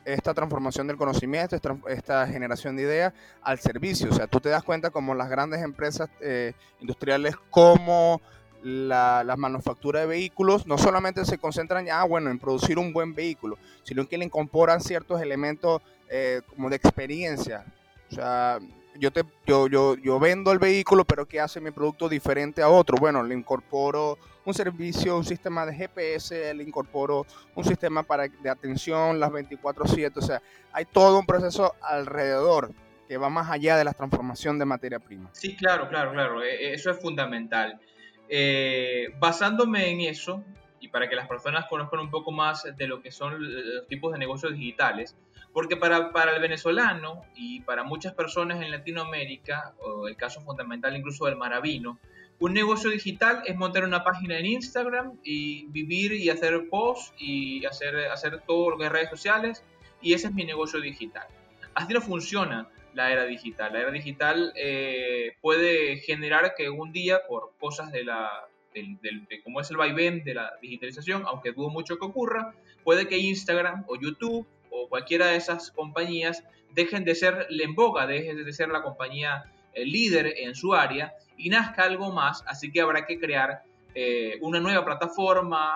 esta 0.05 0.35
transformación 0.35 0.87
del 0.87 0.97
conocimiento, 0.97 1.57
esta, 1.89 2.27
generación 2.27 2.77
de 2.77 2.83
ideas 2.83 3.13
al 3.43 3.59
servicio. 3.59 4.11
O 4.11 4.15
sea, 4.15 4.27
tú 4.27 4.41
te 4.41 4.49
das 4.49 4.63
cuenta 4.63 4.91
como 4.91 5.15
las 5.15 5.29
grandes 5.29 5.63
empresas 5.63 6.09
eh, 6.21 6.53
industriales, 6.81 7.37
como 7.51 8.21
la, 8.63 9.25
la, 9.25 9.37
manufactura 9.37 10.01
de 10.01 10.07
vehículos 10.07 10.67
no 10.67 10.77
solamente 10.77 11.25
se 11.25 11.39
concentran 11.39 11.89
ah, 11.91 12.05
bueno, 12.05 12.31
en 12.31 12.39
producir 12.39 12.79
un 12.79 12.93
buen 12.93 13.15
vehículo, 13.15 13.57
sino 13.85 14.07
que 14.07 14.19
le 14.19 14.27
incorporan 14.27 14.83
ciertos 14.83 15.21
elementos 15.23 15.81
eh, 16.09 16.43
como 16.49 16.69
de 16.69 16.77
experiencia. 16.77 17.65
O 18.11 18.15
sea, 18.15 18.59
yo, 18.99 19.11
te, 19.13 19.23
yo, 19.47 19.67
yo, 19.69 19.95
yo 19.97 20.19
vendo 20.19 20.53
el 20.53 20.59
vehículo, 20.59 21.05
pero 21.05 21.27
¿qué 21.27 21.41
hace 21.41 21.61
mi 21.61 21.71
producto 21.71 22.09
diferente 22.09 22.63
a 22.63 22.69
otro? 22.69 22.97
Bueno, 22.99 23.23
le 23.23 23.35
incorporo 23.35 24.19
un 24.45 24.55
servicio, 24.55 25.17
un 25.17 25.25
sistema 25.25 25.67
de 25.67 25.75
GPS, 25.75 26.55
le 26.55 26.63
incorporo 26.63 27.27
un 27.55 27.65
sistema 27.65 28.03
para, 28.03 28.29
de 28.29 28.51
atención 28.51 29.21
las 29.21 29.31
24/7. 29.31 30.13
O 30.17 30.23
sea, 30.23 30.43
hay 30.73 30.85
todo 30.85 31.19
un 31.19 31.27
proceso 31.27 31.75
alrededor 31.83 32.73
que 33.09 33.17
va 33.17 33.29
más 33.29 33.51
allá 33.51 33.77
de 33.77 33.85
la 33.85 33.93
transformación 33.93 34.59
de 34.59 34.65
materia 34.65 34.99
prima. 35.01 35.31
Sí, 35.33 35.57
claro, 35.57 35.89
claro, 35.89 36.13
claro. 36.13 36.43
E, 36.43 36.69
e, 36.69 36.75
eso 36.75 36.91
es 36.91 37.01
fundamental. 37.01 37.81
Eh, 38.29 39.09
basándome 39.19 39.91
en 39.91 40.03
eso, 40.03 40.45
y 40.79 40.89
para 40.89 41.09
que 41.09 41.17
las 41.17 41.27
personas 41.27 41.67
conozcan 41.67 42.01
un 42.01 42.11
poco 42.11 42.31
más 42.31 42.65
de 42.77 42.87
lo 42.87 43.03
que 43.03 43.11
son 43.11 43.37
los 43.41 43.89
tipos 43.89 44.13
de 44.13 44.19
negocios 44.19 44.55
digitales, 44.55 45.17
porque 45.53 45.77
para, 45.77 46.13
para 46.13 46.37
el 46.37 46.41
venezolano 46.41 47.23
y 47.35 47.61
para 47.63 47.83
muchas 47.83 48.15
personas 48.15 48.63
en 48.63 48.71
Latinoamérica, 48.71 49.75
el 50.09 50.17
caso 50.17 50.41
fundamental 50.41 50.97
incluso 50.97 51.27
del 51.27 51.37
maravino, 51.37 51.99
un 52.41 52.55
negocio 52.55 52.91
digital 52.91 53.43
es 53.45 53.55
montar 53.55 53.85
una 53.85 54.03
página 54.03 54.39
en 54.39 54.47
Instagram 54.47 55.19
y 55.23 55.67
vivir 55.67 56.13
y 56.15 56.31
hacer 56.31 56.69
posts 56.71 57.13
y 57.19 57.65
hacer, 57.67 57.97
hacer 58.09 58.41
todo 58.47 58.71
lo 58.71 58.79
que 58.79 58.87
es 58.87 58.93
redes 58.93 59.11
sociales, 59.11 59.63
y 60.01 60.15
ese 60.15 60.29
es 60.29 60.33
mi 60.33 60.45
negocio 60.45 60.81
digital. 60.81 61.27
Así 61.75 61.93
no 61.93 62.01
funciona 62.01 62.69
la 62.95 63.13
era 63.13 63.25
digital. 63.27 63.75
La 63.75 63.81
era 63.81 63.91
digital 63.91 64.53
eh, 64.57 65.37
puede 65.43 65.99
generar 65.99 66.55
que 66.57 66.71
un 66.71 66.93
día, 66.93 67.21
por 67.29 67.53
cosas 67.61 67.93
de 67.93 68.05
la, 68.05 68.31
de 68.73 69.43
cómo 69.45 69.61
es 69.61 69.71
el 69.71 69.77
vaivén 69.77 70.25
de 70.25 70.35
la 70.35 70.55
digitalización, 70.63 71.25
aunque 71.27 71.53
dudo 71.53 71.69
mucho 71.69 71.99
que 71.99 72.07
ocurra, 72.07 72.55
puede 72.85 73.07
que 73.07 73.19
Instagram 73.19 73.85
o 73.87 73.97
YouTube 73.97 74.47
o 74.71 74.89
cualquiera 74.89 75.27
de 75.27 75.37
esas 75.37 75.71
compañías 75.73 76.43
dejen 76.75 77.05
de 77.05 77.15
ser 77.15 77.47
la 77.51 77.65
en 77.65 77.75
boga, 77.75 78.07
dejen 78.07 78.43
de 78.43 78.53
ser 78.55 78.69
la 78.69 78.83
compañía 78.83 79.45
líder 79.75 80.35
en 80.39 80.55
su 80.55 80.75
área 80.75 81.15
y 81.37 81.49
nazca 81.49 81.85
algo 81.85 82.13
más, 82.13 82.45
así 82.47 82.71
que 82.71 82.81
habrá 82.81 83.07
que 83.07 83.19
crear 83.19 83.63
eh, 83.95 84.39
una 84.41 84.61
nueva 84.61 84.85
plataforma, 84.85 85.75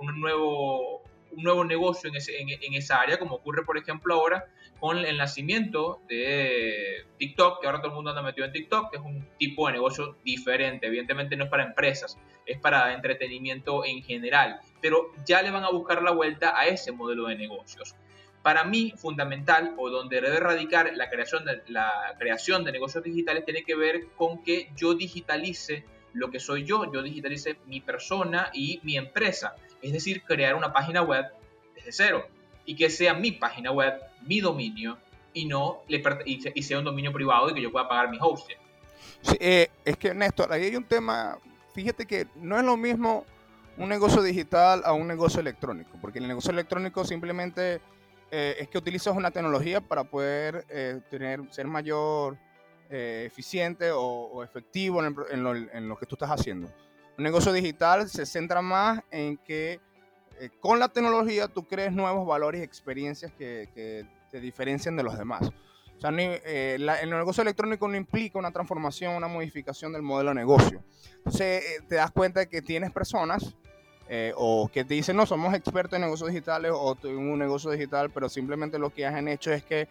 un, 0.00 0.20
nuevo, 0.20 1.02
un 1.32 1.42
nuevo 1.42 1.64
negocio 1.64 2.10
en, 2.10 2.48
en, 2.48 2.74
esa 2.74 3.00
área, 3.00 3.18
como 3.18 3.36
ocurre 3.36 3.64
por 3.64 3.76
ejemplo 3.76 4.14
ahora 4.14 4.46
con 4.80 4.98
el 4.98 5.16
nacimiento 5.16 6.00
de 6.08 7.04
TikTok, 7.18 7.60
que 7.60 7.66
ahora 7.66 7.78
todo 7.78 7.88
el 7.88 7.94
mundo 7.94 8.10
anda 8.10 8.22
metido 8.22 8.46
en 8.46 8.52
TikTok, 8.52 8.90
que 8.90 8.98
es 8.98 9.02
un 9.02 9.26
tipo 9.38 9.66
de 9.66 9.74
negocio 9.74 10.16
diferente. 10.24 10.86
Evidentemente 10.86 11.36
no 11.36 11.44
es 11.44 11.50
para 11.50 11.64
empresas, 11.64 12.18
es 12.44 12.58
para 12.58 12.92
entretenimiento 12.92 13.84
en 13.84 14.02
general, 14.02 14.60
pero 14.80 15.12
ya 15.24 15.42
le 15.42 15.50
van 15.50 15.64
a 15.64 15.70
buscar 15.70 16.02
la 16.02 16.12
vuelta 16.12 16.58
a 16.58 16.66
ese 16.66 16.92
modelo 16.92 17.26
de 17.26 17.36
negocios. 17.36 17.96
Para 18.46 18.62
mí, 18.62 18.94
fundamental, 18.96 19.74
o 19.76 19.90
donde 19.90 20.20
debe 20.20 20.38
radicar 20.38 20.92
la 20.94 21.10
creación 21.10 21.44
de, 21.44 21.62
la 21.66 22.14
creación 22.16 22.62
de 22.62 22.70
negocios 22.70 23.02
digitales, 23.02 23.44
tiene 23.44 23.64
que 23.64 23.74
ver 23.74 24.06
con 24.16 24.44
que 24.44 24.70
yo 24.76 24.94
digitalice 24.94 25.84
lo 26.12 26.30
que 26.30 26.38
soy 26.38 26.62
yo, 26.62 26.92
yo 26.92 27.02
digitalice 27.02 27.56
mi 27.66 27.80
persona 27.80 28.50
y 28.54 28.78
mi 28.84 28.96
empresa. 28.96 29.56
Es 29.82 29.92
decir, 29.92 30.22
crear 30.22 30.54
una 30.54 30.72
página 30.72 31.02
web 31.02 31.26
desde 31.74 31.90
cero 31.90 32.24
y 32.64 32.76
que 32.76 32.88
sea 32.88 33.14
mi 33.14 33.32
página 33.32 33.72
web, 33.72 33.94
mi 34.22 34.38
dominio, 34.38 34.96
y 35.32 35.46
no 35.46 35.82
le 35.88 36.00
y 36.24 36.62
sea 36.62 36.78
un 36.78 36.84
dominio 36.84 37.12
privado 37.12 37.50
y 37.50 37.54
que 37.54 37.60
yo 37.60 37.72
pueda 37.72 37.88
pagar 37.88 38.10
mi 38.10 38.18
hosting. 38.20 38.58
Eh, 39.40 39.70
es 39.84 39.96
que 39.96 40.14
Néstor, 40.14 40.52
ahí 40.52 40.66
hay 40.66 40.76
un 40.76 40.84
tema, 40.84 41.36
fíjate 41.74 42.06
que 42.06 42.28
no 42.36 42.56
es 42.56 42.64
lo 42.64 42.76
mismo 42.76 43.26
un 43.76 43.88
negocio 43.88 44.22
digital 44.22 44.82
a 44.84 44.92
un 44.92 45.08
negocio 45.08 45.40
electrónico, 45.40 45.98
porque 46.00 46.20
el 46.20 46.28
negocio 46.28 46.52
electrónico 46.52 47.04
simplemente 47.04 47.80
eh, 48.30 48.56
es 48.58 48.68
que 48.68 48.78
utilizas 48.78 49.16
una 49.16 49.30
tecnología 49.30 49.80
para 49.80 50.04
poder 50.04 50.64
eh, 50.68 51.00
tener, 51.10 51.40
ser 51.50 51.66
mayor 51.66 52.38
eficiente 52.88 53.90
o, 53.92 54.44
efectivo 54.44 55.02
en, 55.04 55.88
lo, 55.88 55.98
que 55.98 56.06
tú 56.06 56.14
estás 56.14 56.30
haciendo. 56.30 56.72
Un 57.18 57.24
negocio 57.24 57.52
digital 57.52 58.08
se 58.08 58.24
centra 58.24 58.62
más 58.62 59.02
en 59.10 59.38
que 59.38 59.80
eh, 60.38 60.50
con 60.60 60.78
la 60.78 60.88
tecnología 60.88 61.48
tú 61.48 61.66
crees 61.66 61.92
nuevos 61.92 62.26
valores 62.26 62.60
y 62.60 62.64
experiencias 62.64 63.32
que, 63.32 64.06
te 64.30 64.40
diferencian 64.40 64.96
de 64.96 65.02
los 65.02 65.16
demás. 65.16 65.48
O 65.96 66.00
sea, 66.00 66.10
eh, 66.18 66.76
el 66.76 67.10
negocio 67.10 67.42
electrónico 67.42 67.88
no 67.88 67.96
implica 67.96 68.38
una 68.38 68.50
transformación, 68.50 69.14
una 69.14 69.28
modificación 69.28 69.92
del 69.92 70.02
modelo 70.02 70.30
de 70.30 70.34
negocio. 70.34 70.84
Entonces, 71.18 71.64
eh, 71.64 71.84
te 71.88 71.94
das 71.94 72.10
cuenta 72.10 72.40
de 72.40 72.48
que 72.48 72.60
tienes 72.60 72.90
personas 72.90 73.56
o 74.36 74.68
que 74.72 74.84
te 74.84 74.94
dicen, 74.94 75.16
no, 75.16 75.26
somos 75.26 75.54
expertos 75.54 75.96
en 75.96 76.02
negocios 76.02 76.30
digitales 76.30 76.72
o 76.74 76.94
tengo 76.94 77.18
un 77.18 77.38
negocio 77.38 77.70
digital, 77.70 78.10
pero 78.10 78.28
simplemente 78.28 78.78
lo 78.78 78.90
que 78.90 79.06
han 79.06 79.28
hecho 79.28 79.52
es 79.52 79.64
que 79.64 79.88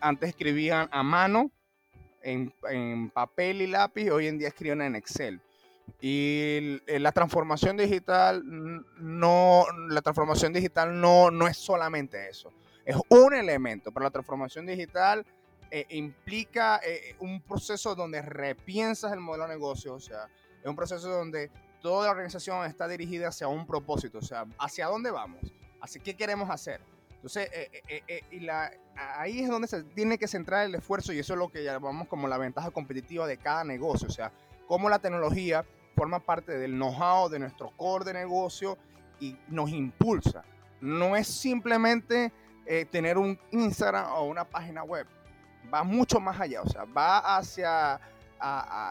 antes 0.00 0.30
escribían 0.30 0.88
a 0.90 1.02
mano, 1.02 1.50
en, 2.22 2.52
en 2.70 3.10
papel 3.10 3.62
y 3.62 3.66
lápiz, 3.66 4.10
hoy 4.10 4.26
en 4.28 4.38
día 4.38 4.48
escriben 4.48 4.80
en 4.80 4.96
Excel. 4.96 5.40
Y 6.00 6.80
la 6.86 7.12
transformación 7.12 7.76
digital 7.76 8.42
no, 8.98 9.66
la 9.88 10.02
transformación 10.02 10.52
digital 10.52 10.98
no, 10.98 11.30
no 11.30 11.46
es 11.46 11.56
solamente 11.56 12.28
eso. 12.28 12.52
Es 12.84 12.96
un 13.08 13.34
elemento, 13.34 13.92
pero 13.92 14.04
la 14.04 14.10
transformación 14.10 14.66
digital 14.66 15.24
eh, 15.70 15.86
implica 15.90 16.80
eh, 16.84 17.16
un 17.20 17.40
proceso 17.40 17.94
donde 17.94 18.22
repiensas 18.22 19.12
el 19.12 19.20
modelo 19.20 19.44
de 19.44 19.54
negocio, 19.54 19.94
o 19.94 20.00
sea, 20.00 20.28
es 20.62 20.66
un 20.68 20.76
proceso 20.76 21.08
donde 21.08 21.50
toda 21.84 22.06
la 22.06 22.12
organización 22.12 22.64
está 22.64 22.88
dirigida 22.88 23.28
hacia 23.28 23.46
un 23.46 23.66
propósito, 23.66 24.16
o 24.16 24.22
sea, 24.22 24.46
hacia 24.58 24.86
dónde 24.86 25.10
vamos, 25.10 25.52
hacia 25.82 26.02
qué 26.02 26.16
queremos 26.16 26.48
hacer. 26.48 26.80
Entonces, 27.16 27.50
eh, 27.52 28.22
y 28.30 28.40
la, 28.40 28.72
ahí 28.96 29.42
es 29.42 29.50
donde 29.50 29.68
se 29.68 29.82
tiene 29.82 30.16
que 30.16 30.26
centrar 30.26 30.64
el 30.64 30.74
esfuerzo 30.74 31.12
y 31.12 31.18
eso 31.18 31.34
es 31.34 31.38
lo 31.38 31.50
que 31.50 31.62
llamamos 31.62 32.08
como 32.08 32.26
la 32.26 32.38
ventaja 32.38 32.70
competitiva 32.70 33.26
de 33.26 33.36
cada 33.36 33.64
negocio, 33.64 34.08
o 34.08 34.10
sea, 34.10 34.32
cómo 34.66 34.88
la 34.88 34.98
tecnología 34.98 35.66
forma 35.94 36.20
parte 36.20 36.56
del 36.56 36.72
know-how 36.72 37.28
de 37.28 37.38
nuestro 37.38 37.70
core 37.76 38.06
de 38.06 38.14
negocio 38.14 38.78
y 39.20 39.36
nos 39.48 39.68
impulsa. 39.68 40.42
No 40.80 41.16
es 41.16 41.28
simplemente 41.28 42.32
eh, 42.64 42.86
tener 42.86 43.18
un 43.18 43.38
Instagram 43.50 44.10
o 44.14 44.24
una 44.24 44.48
página 44.48 44.84
web, 44.84 45.06
va 45.72 45.84
mucho 45.84 46.18
más 46.18 46.40
allá, 46.40 46.62
o 46.62 46.66
sea, 46.66 46.84
va 46.84 47.36
hacia, 47.36 48.00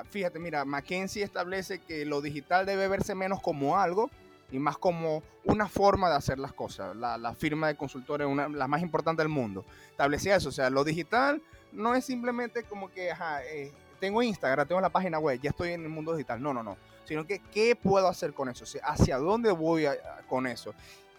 fíjate, 0.10 0.40
mira, 0.40 0.66
McKinsey 0.66 1.22
establece 1.22 1.80
que 1.80 2.06
lo 2.06 2.22
digital 2.22 2.66
debe 2.66 2.88
verse 2.88 3.16
menos 3.16 3.42
como 3.42 3.78
algo 3.78 4.10
y 4.52 4.60
más 4.60 4.78
como 4.78 5.24
una 5.44 5.68
forma 5.68 6.10
de 6.10 6.16
hacer 6.16 6.40
las 6.40 6.54
cosas. 6.54 6.96
La, 6.96 7.34
firma 7.34 7.68
de 7.68 7.76
consultores, 7.76 8.28
una, 8.28 8.48
la 8.50 8.68
más 8.68 8.82
importante 8.82 9.22
del 9.22 9.30
mundo, 9.30 9.66
establecía 9.90 10.36
eso, 10.36 10.50
o 10.50 10.52
sea, 10.52 10.70
lo 10.70 10.84
digital 10.84 11.42
no 11.74 11.96
es 11.96 12.06
simplemente 12.06 12.64
como 12.64 12.90
que, 12.92 13.10
eh, 13.52 13.72
tengo 14.00 14.22
Instagram, 14.22 14.68
tengo 14.68 14.82
la 14.82 14.90
página 14.90 15.20
web, 15.20 15.40
ya 15.42 15.50
estoy 15.50 15.72
en 15.72 15.84
el 15.84 15.90
mundo 15.90 16.14
digital. 16.14 16.42
No, 16.42 16.54
no, 16.54 16.62
no. 16.62 16.78
Sino 17.06 17.26
que, 17.26 17.40
¿qué 17.40 17.76
puedo 17.76 18.08
hacer 18.08 18.34
con 18.34 18.50
eso? 18.50 18.66
¿Hacia 18.84 19.18
dónde 19.18 19.52
voy 19.52 19.86
con 20.28 20.48
eso? 20.48 20.74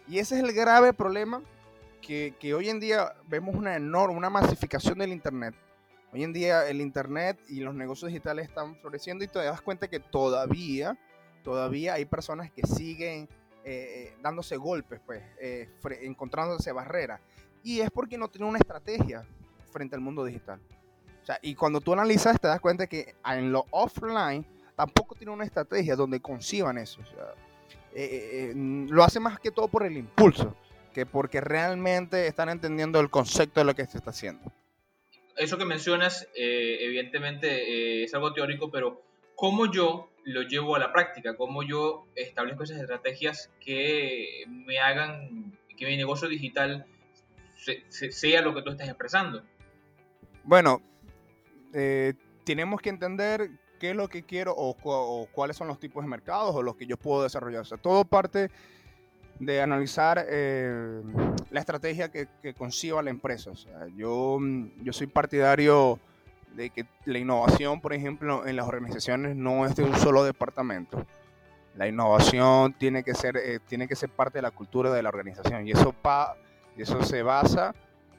Y 0.08 0.18
ese 0.18 0.36
es 0.36 0.42
el 0.42 0.52
grave 0.52 0.92
problema 0.92 1.42
que, 2.00 2.34
que, 2.38 2.54
hoy 2.54 2.68
en 2.68 2.80
día 2.80 3.14
vemos 3.26 3.54
una 3.54 3.76
enorme, 3.76 4.16
una 4.16 4.30
masificación 4.30 4.98
del 4.98 5.12
Internet. 5.12 5.54
Hoy 6.14 6.22
en 6.22 6.32
día 6.32 6.68
el 6.68 6.80
Internet 6.80 7.40
y 7.48 7.58
los 7.58 7.74
negocios 7.74 8.08
digitales 8.08 8.46
están 8.46 8.76
floreciendo 8.76 9.24
y 9.24 9.26
te 9.26 9.40
das 9.40 9.60
cuenta 9.60 9.88
que 9.88 9.98
todavía, 9.98 10.96
todavía 11.42 11.94
hay 11.94 12.04
personas 12.04 12.52
que 12.52 12.64
siguen 12.64 13.28
eh, 13.64 14.12
eh, 14.12 14.16
dándose 14.22 14.56
golpes, 14.56 15.00
pues, 15.04 15.24
eh, 15.40 15.68
encontrándose 16.02 16.70
barreras. 16.70 17.20
Y 17.64 17.80
es 17.80 17.90
porque 17.90 18.16
no 18.16 18.28
tienen 18.28 18.48
una 18.48 18.58
estrategia 18.58 19.26
frente 19.72 19.96
al 19.96 20.02
mundo 20.02 20.24
digital. 20.24 20.60
O 21.20 21.26
sea, 21.26 21.40
y 21.42 21.56
cuando 21.56 21.80
tú 21.80 21.92
analizas, 21.92 22.40
te 22.40 22.46
das 22.46 22.60
cuenta 22.60 22.86
que 22.86 23.16
en 23.26 23.50
lo 23.50 23.66
offline 23.72 24.46
tampoco 24.76 25.16
tiene 25.16 25.32
una 25.32 25.44
estrategia 25.44 25.96
donde 25.96 26.20
conciban 26.20 26.78
eso. 26.78 27.00
O 27.00 27.06
sea, 27.06 27.34
eh, 27.92 28.52
lo 28.54 29.02
hace 29.02 29.18
más 29.18 29.40
que 29.40 29.50
todo 29.50 29.66
por 29.66 29.82
el 29.82 29.96
impulso, 29.96 30.54
que 30.92 31.06
porque 31.06 31.40
realmente 31.40 32.28
están 32.28 32.50
entendiendo 32.50 33.00
el 33.00 33.10
concepto 33.10 33.58
de 33.58 33.64
lo 33.64 33.74
que 33.74 33.84
se 33.86 33.98
está 33.98 34.10
haciendo. 34.10 34.52
Eso 35.36 35.58
que 35.58 35.64
mencionas, 35.64 36.28
evidentemente 36.34 38.04
es 38.04 38.14
algo 38.14 38.32
teórico, 38.32 38.70
pero 38.70 39.02
¿cómo 39.34 39.70
yo 39.70 40.10
lo 40.24 40.42
llevo 40.42 40.76
a 40.76 40.78
la 40.78 40.92
práctica? 40.92 41.36
¿Cómo 41.36 41.62
yo 41.62 42.06
establezco 42.14 42.64
esas 42.64 42.80
estrategias 42.80 43.50
que 43.60 44.44
me 44.48 44.78
hagan 44.78 45.58
que 45.76 45.86
mi 45.86 45.96
negocio 45.96 46.28
digital 46.28 46.86
sea 47.88 48.42
lo 48.42 48.54
que 48.54 48.62
tú 48.62 48.70
estás 48.70 48.88
expresando? 48.88 49.42
Bueno, 50.44 50.82
eh, 51.72 52.14
tenemos 52.44 52.80
que 52.80 52.90
entender 52.90 53.50
qué 53.80 53.90
es 53.90 53.96
lo 53.96 54.08
que 54.08 54.22
quiero 54.22 54.54
o, 54.56 55.26
cuáles 55.32 55.56
son 55.56 55.68
los 55.68 55.80
tipos 55.80 56.04
de 56.04 56.08
mercados 56.08 56.54
o 56.54 56.62
los 56.62 56.76
que 56.76 56.86
yo 56.86 56.96
puedo 56.96 57.22
desarrollar. 57.22 57.62
O 57.62 57.64
sea, 57.64 57.78
todo 57.78 58.04
parte 58.04 58.50
de 59.38 59.60
analizar 59.60 60.24
eh, 60.28 61.02
la 61.50 61.60
estrategia 61.60 62.10
que, 62.10 62.28
conciba 62.56 63.02
la 63.02 63.10
empresa. 63.10 63.50
O 63.50 63.56
sea, 63.56 63.86
yo, 63.96 64.38
yo 64.82 64.92
soy 64.92 65.06
partidario 65.06 65.98
de 66.54 66.70
que 66.70 66.86
la 67.04 67.18
innovación, 67.18 67.80
por 67.80 67.92
ejemplo, 67.92 68.46
en 68.46 68.56
las 68.56 68.66
organizaciones 68.66 69.36
no 69.36 69.66
es 69.66 69.74
de 69.76 69.82
un 69.82 69.94
solo 69.96 70.24
departamento. 70.24 71.04
La 71.76 71.88
innovación 71.88 72.72
tiene 72.74 73.02
que 73.02 73.14
ser, 73.14 73.36
eh, 73.36 73.58
tiene 73.66 73.88
que 73.88 73.96
ser 73.96 74.08
parte 74.08 74.38
de 74.38 74.42
la 74.42 74.52
cultura 74.52 74.92
de 74.92 75.02
la 75.02 75.08
organización 75.08 75.66
y 75.66 75.72
eso, 75.72 75.92
pa, 75.92 76.36
eso 76.76 77.02
se 77.02 77.22
basa 77.22 77.74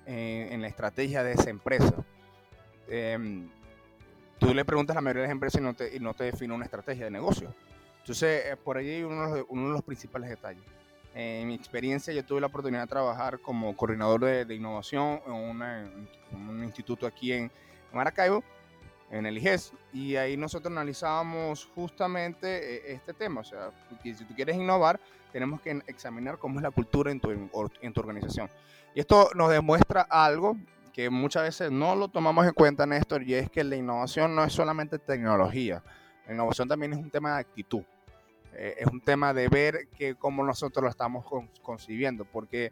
en, 0.05 0.61
la 0.61 0.67
estrategia 0.67 1.23
de 1.23 1.31
esa 1.31 1.49
empresa. 1.49 1.93
Em, 2.89 3.49
tú 4.37 4.53
le 4.53 4.65
preguntas 4.65 4.93
a 4.93 4.97
la 4.97 5.01
mayoría 5.01 5.21
de 5.21 5.27
las 5.29 5.33
empresas 5.33 5.61
y 5.61 5.63
no 5.63 5.73
te, 5.73 5.95
y 5.95 5.99
no 5.99 6.13
te 6.13 6.25
define 6.25 6.53
una 6.53 6.65
estrategia 6.65 7.05
de 7.05 7.11
negocio. 7.11 7.55
Entonces, 8.01 8.45
eh, 8.45 8.57
por 8.61 8.77
ahí 8.77 9.01
uno 9.03 9.45
uno 9.47 9.67
de 9.67 9.73
los 9.73 9.83
principales 9.83 10.29
detalles. 10.29 10.63
En 11.17 11.47
mi 11.47 11.55
experiencia, 11.55 12.13
yo 12.13 12.25
tuve 12.25 12.41
la 12.41 12.47
oportunidad 12.47 12.81
de 12.81 12.87
trabajar 12.87 13.39
como 13.39 13.75
coordinador 13.75 14.45
de, 14.45 14.53
innovación 14.53 15.21
en, 15.25 16.07
un 16.33 16.63
instituto 16.63 17.07
aquí 17.07 17.31
en 17.31 17.49
Maracaibo 17.93 18.43
en 19.09 19.25
el 19.25 19.37
IGES 19.37 19.71
y 19.93 20.17
ahí 20.17 20.35
nosotros 20.35 20.71
analizábamos 20.71 21.69
justamente 21.73 22.75
eh, 22.75 22.93
este 22.93 23.13
tema, 23.13 23.41
o 23.41 23.43
sea, 23.45 23.71
si 24.03 24.25
tú 24.25 24.35
quieres 24.35 24.57
innovar, 24.57 24.99
tenemos 25.31 25.61
que 25.61 25.81
examinar 25.87 26.37
cómo 26.37 26.59
es 26.59 26.63
la 26.63 26.71
cultura 26.71 27.11
en 27.11 27.21
tu, 27.21 27.31
en 27.31 27.93
tu 27.93 28.01
organización. 28.01 28.49
Y 28.93 28.99
esto 28.99 29.29
nos 29.35 29.49
demuestra 29.49 30.01
algo 30.01 30.57
que 30.91 31.09
muchas 31.09 31.43
veces 31.43 31.71
no 31.71 31.95
lo 31.95 32.09
tomamos 32.09 32.45
en 32.45 32.53
cuenta, 32.53 32.85
Néstor, 32.85 33.23
y 33.23 33.35
es 33.35 33.49
que 33.49 33.63
la 33.63 33.77
innovación 33.77 34.35
no 34.35 34.43
es 34.43 34.51
solamente 34.51 34.99
tecnología, 34.99 35.81
la 36.27 36.33
innovación 36.33 36.67
también 36.67 36.91
es 36.93 36.99
un 36.99 37.09
tema 37.09 37.35
de 37.35 37.39
actitud, 37.39 37.83
eh, 38.57 38.75
es 38.79 38.87
un 38.87 39.01
tema 39.01 39.33
de 39.33 39.49
ver 39.49 39.87
que 39.97 40.15
cómo 40.15 40.43
nosotros 40.43 40.83
lo 40.83 40.89
estamos 40.89 41.25
concibiendo, 41.61 42.25
porque 42.25 42.71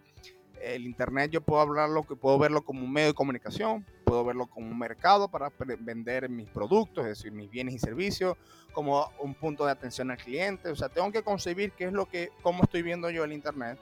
el 0.61 0.85
Internet 0.85 1.31
yo 1.31 1.41
puedo 1.41 1.61
hablarlo, 1.61 2.03
puedo 2.03 2.39
verlo 2.39 2.63
como 2.63 2.83
un 2.83 2.91
medio 2.91 3.09
de 3.09 3.13
comunicación, 3.13 3.85
puedo 4.05 4.23
verlo 4.23 4.47
como 4.47 4.67
un 4.67 4.79
mercado 4.79 5.27
para 5.27 5.51
vender 5.79 6.29
mis 6.29 6.49
productos, 6.49 7.03
es 7.05 7.17
decir, 7.17 7.31
mis 7.31 7.49
bienes 7.49 7.75
y 7.75 7.79
servicios, 7.79 8.37
como 8.71 9.11
un 9.19 9.33
punto 9.33 9.65
de 9.65 9.71
atención 9.71 10.09
al 10.11 10.17
cliente. 10.17 10.69
O 10.69 10.75
sea, 10.75 10.89
tengo 10.89 11.11
que 11.11 11.21
concebir 11.21 11.71
qué 11.73 11.85
es 11.85 11.93
lo 11.93 12.07
que, 12.07 12.31
cómo 12.41 12.63
estoy 12.63 12.81
viendo 12.81 13.09
yo 13.09 13.23
el 13.23 13.33
Internet, 13.33 13.77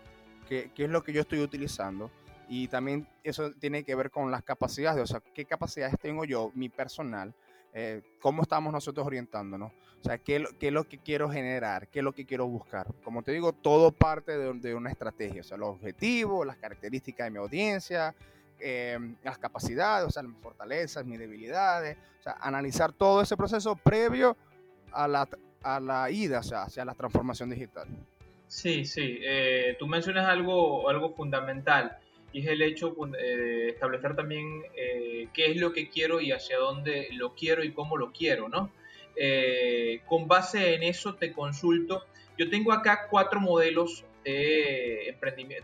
qué, 0.49 0.71
qué 0.73 0.85
es 0.85 0.89
lo 0.89 1.03
que 1.03 1.13
yo 1.13 1.21
estoy 1.21 1.39
utilizando. 1.39 2.09
Y 2.49 2.67
también 2.67 3.07
eso 3.23 3.51
tiene 3.51 3.83
que 3.83 3.95
ver 3.95 4.09
con 4.09 4.31
las 4.31 4.43
capacidades, 4.43 5.03
o 5.03 5.07
sea, 5.07 5.21
qué 5.33 5.45
capacidades 5.45 5.97
tengo 6.01 6.25
yo, 6.25 6.51
mi 6.55 6.67
personal, 6.67 7.33
eh, 7.73 8.01
cómo 8.19 8.41
estamos 8.41 8.73
nosotros 8.73 9.05
orientándonos, 9.05 9.71
o 9.71 10.03
sea, 10.03 10.17
¿qué, 10.17 10.43
es 10.59 10.71
lo 10.73 10.83
que 10.85 10.97
quiero 10.97 11.29
generar, 11.29 11.87
qué 11.87 11.99
es 11.99 12.05
lo 12.05 12.11
que 12.11 12.25
quiero 12.25 12.47
buscar. 12.47 12.87
Como 13.03 13.21
te 13.21 13.31
digo, 13.31 13.53
todo 13.53 13.91
parte 13.91 14.37
de, 14.37 14.53
de 14.53 14.73
una 14.73 14.89
estrategia, 14.89 15.41
o 15.41 15.43
sea, 15.43 15.57
los 15.57 15.69
objetivos, 15.69 16.45
las 16.45 16.57
características 16.57 17.27
de 17.27 17.31
mi 17.31 17.37
audiencia, 17.37 18.15
eh, 18.59 18.97
las 19.23 19.37
capacidades, 19.37 20.07
o 20.07 20.11
sea, 20.11 20.21
mis 20.23 20.37
fortalezas, 20.37 21.05
mis 21.05 21.17
debilidades, 21.17 21.97
o 22.19 22.23
sea, 22.23 22.33
analizar 22.41 22.93
todo 22.93 23.21
ese 23.21 23.35
proceso 23.35 23.75
previo 23.75 24.37
a 24.91 25.07
la, 25.07 25.27
a 25.63 25.79
la 25.79 26.11
ida, 26.11 26.39
o 26.39 26.43
sea, 26.43 26.63
hacia 26.63 26.85
la 26.85 26.93
transformación 26.93 27.49
digital. 27.49 27.87
Sí, 28.47 28.85
sí, 28.85 29.19
eh, 29.23 29.75
tú 29.79 29.87
mencionas 29.87 30.27
algo, 30.27 30.89
algo 30.89 31.15
fundamental 31.15 31.97
y 32.33 32.41
es 32.41 32.47
el 32.47 32.61
hecho 32.61 32.95
de 32.95 33.17
eh, 33.19 33.69
establecer 33.69 34.15
también 34.15 34.63
eh, 34.75 35.27
qué 35.33 35.51
es 35.51 35.57
lo 35.57 35.73
que 35.73 35.89
quiero 35.89 36.21
y 36.21 36.31
hacia 36.31 36.57
dónde 36.57 37.09
lo 37.13 37.35
quiero 37.35 37.63
y 37.63 37.73
cómo 37.73 37.97
lo 37.97 38.11
quiero, 38.11 38.47
¿no? 38.47 38.71
Eh, 39.15 40.01
con 40.05 40.27
base 40.27 40.73
en 40.75 40.83
eso 40.83 41.15
te 41.15 41.31
consulto. 41.33 42.05
Yo 42.37 42.49
tengo 42.49 42.71
acá 42.71 43.07
cuatro 43.09 43.39
modelos 43.39 44.05
de, 44.23 45.15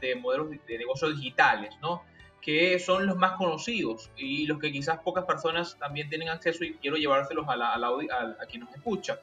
de 0.02 0.16
modelos 0.16 0.50
de 0.50 0.78
negocios 0.78 1.16
digitales, 1.16 1.74
¿no? 1.82 2.04
Que 2.42 2.80
son 2.80 3.06
los 3.06 3.16
más 3.16 3.34
conocidos 3.34 4.12
y 4.18 4.46
los 4.46 4.60
que 4.60 4.72
quizás 4.72 5.00
pocas 5.00 5.26
personas 5.26 5.78
también 5.80 6.10
tienen 6.10 6.30
acceso 6.30 6.64
y 6.64 6.74
quiero 6.74 6.98
llevárselos 6.98 7.48
a, 7.48 7.56
la, 7.56 7.74
a, 7.74 8.36
a 8.42 8.46
quien 8.46 8.64
nos 8.64 8.76
escucha. 8.76 9.20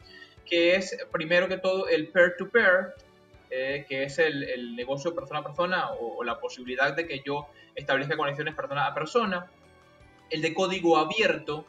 Que 0.46 0.76
es 0.76 0.96
primero 1.12 1.48
que 1.48 1.58
todo 1.58 1.88
el 1.88 2.08
peer-to-peer, 2.08 2.64
peer 2.64 2.94
to 2.94 2.94
peer 2.94 3.13
eh, 3.56 3.86
que 3.88 4.02
es 4.02 4.18
el, 4.18 4.74
negocio 4.74 5.14
persona 5.14 5.38
a 5.38 5.44
persona 5.44 5.90
o, 5.92 6.24
la 6.24 6.40
posibilidad 6.40 6.92
de 6.92 7.06
que 7.06 7.22
yo 7.24 7.46
establezca 7.76 8.16
conexiones 8.16 8.52
persona 8.52 8.86
a 8.86 8.94
persona, 8.94 9.46
el 10.28 10.42
de 10.42 10.52
código 10.52 10.98
abierto, 10.98 11.64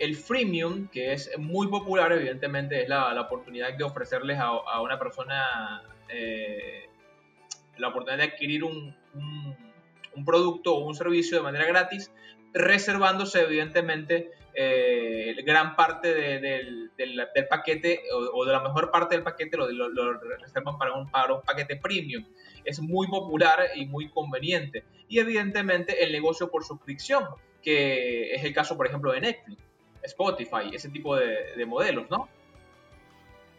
el 0.00 0.16
freemium, 0.16 0.88
que 0.88 1.12
es 1.12 1.30
muy 1.38 1.68
popular, 1.68 2.10
evidentemente 2.10 2.82
es 2.82 2.88
la, 2.88 3.14
la 3.14 3.20
oportunidad 3.20 3.72
de 3.72 3.84
ofrecerles 3.84 4.40
a, 4.40 4.80
una 4.80 4.98
persona 4.98 5.82
eh, 6.08 6.88
la 7.76 7.88
oportunidad 7.88 8.26
de 8.26 8.32
adquirir 8.32 8.64
un, 8.64 8.96
un, 9.14 9.56
un, 10.16 10.24
producto 10.24 10.74
o 10.74 10.86
un 10.88 10.96
servicio 10.96 11.36
de 11.36 11.44
manera 11.44 11.66
gratis, 11.66 12.10
reservándose 12.52 13.42
evidentemente 13.42 14.32
eh, 14.54 15.36
gran 15.44 15.76
parte 15.76 16.89
del, 17.06 17.48
paquete 17.48 18.02
o, 18.12 18.44
de 18.44 18.52
la 18.52 18.60
mejor 18.60 18.90
parte 18.90 19.14
del 19.14 19.24
paquete 19.24 19.56
lo, 19.56 20.12
reservan 20.38 20.78
para 20.78 20.92
un, 20.92 21.10
para 21.10 21.34
un 21.34 21.42
paquete 21.42 21.76
premium. 21.76 22.24
Es 22.64 22.80
muy 22.80 23.08
popular 23.08 23.60
y 23.74 23.86
muy 23.86 24.10
conveniente. 24.10 24.84
Y 25.08 25.18
evidentemente 25.18 26.04
el 26.04 26.12
negocio 26.12 26.50
por 26.50 26.64
suscripción, 26.64 27.24
que 27.62 28.34
es 28.34 28.44
el 28.44 28.52
caso, 28.52 28.76
por 28.76 28.86
ejemplo, 28.86 29.12
de 29.12 29.20
Netflix, 29.20 29.62
Spotify, 30.02 30.70
ese 30.72 30.88
tipo 30.88 31.16
de, 31.16 31.66
modelos, 31.66 32.08
¿no? 32.10 32.28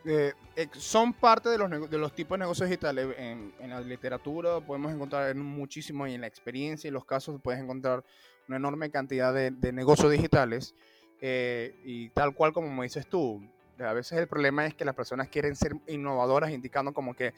Eh, 0.03 0.33
eh, 0.55 0.67
son 0.73 1.13
parte 1.13 1.49
de 1.49 1.59
los, 1.59 1.89
de 1.89 1.97
los 1.97 2.13
tipos 2.13 2.37
de 2.37 2.43
negocios 2.43 2.69
digitales. 2.69 3.07
En, 3.17 3.53
en, 3.59 3.69
la 3.69 3.81
literatura 3.81 4.59
podemos 4.59 4.91
encontrar 4.91 5.35
muchísimo 5.35 6.07
y 6.07 6.15
en 6.15 6.21
la 6.21 6.27
experiencia 6.27 6.87
y 6.87 6.91
los 6.91 7.05
casos 7.05 7.39
puedes 7.43 7.61
encontrar 7.61 8.03
una 8.47 8.57
enorme 8.57 8.91
cantidad 8.91 9.33
de, 9.33 9.71
negocios 9.71 10.11
digitales 10.11 10.75
eh, 11.21 11.75
y 11.83 12.09
tal 12.09 12.33
cual 12.33 12.51
como 12.51 12.69
me 12.73 12.83
dices 12.83 13.07
tú, 13.07 13.41
a 13.79 13.93
veces 13.93 14.17
el 14.17 14.27
problema 14.27 14.65
es 14.65 14.73
que 14.73 14.85
las 14.85 14.95
personas 14.95 15.27
quieren 15.29 15.55
ser 15.55 15.75
innovadoras, 15.87 16.51
indicando 16.51 16.93
como 16.93 17.13
que 17.13 17.33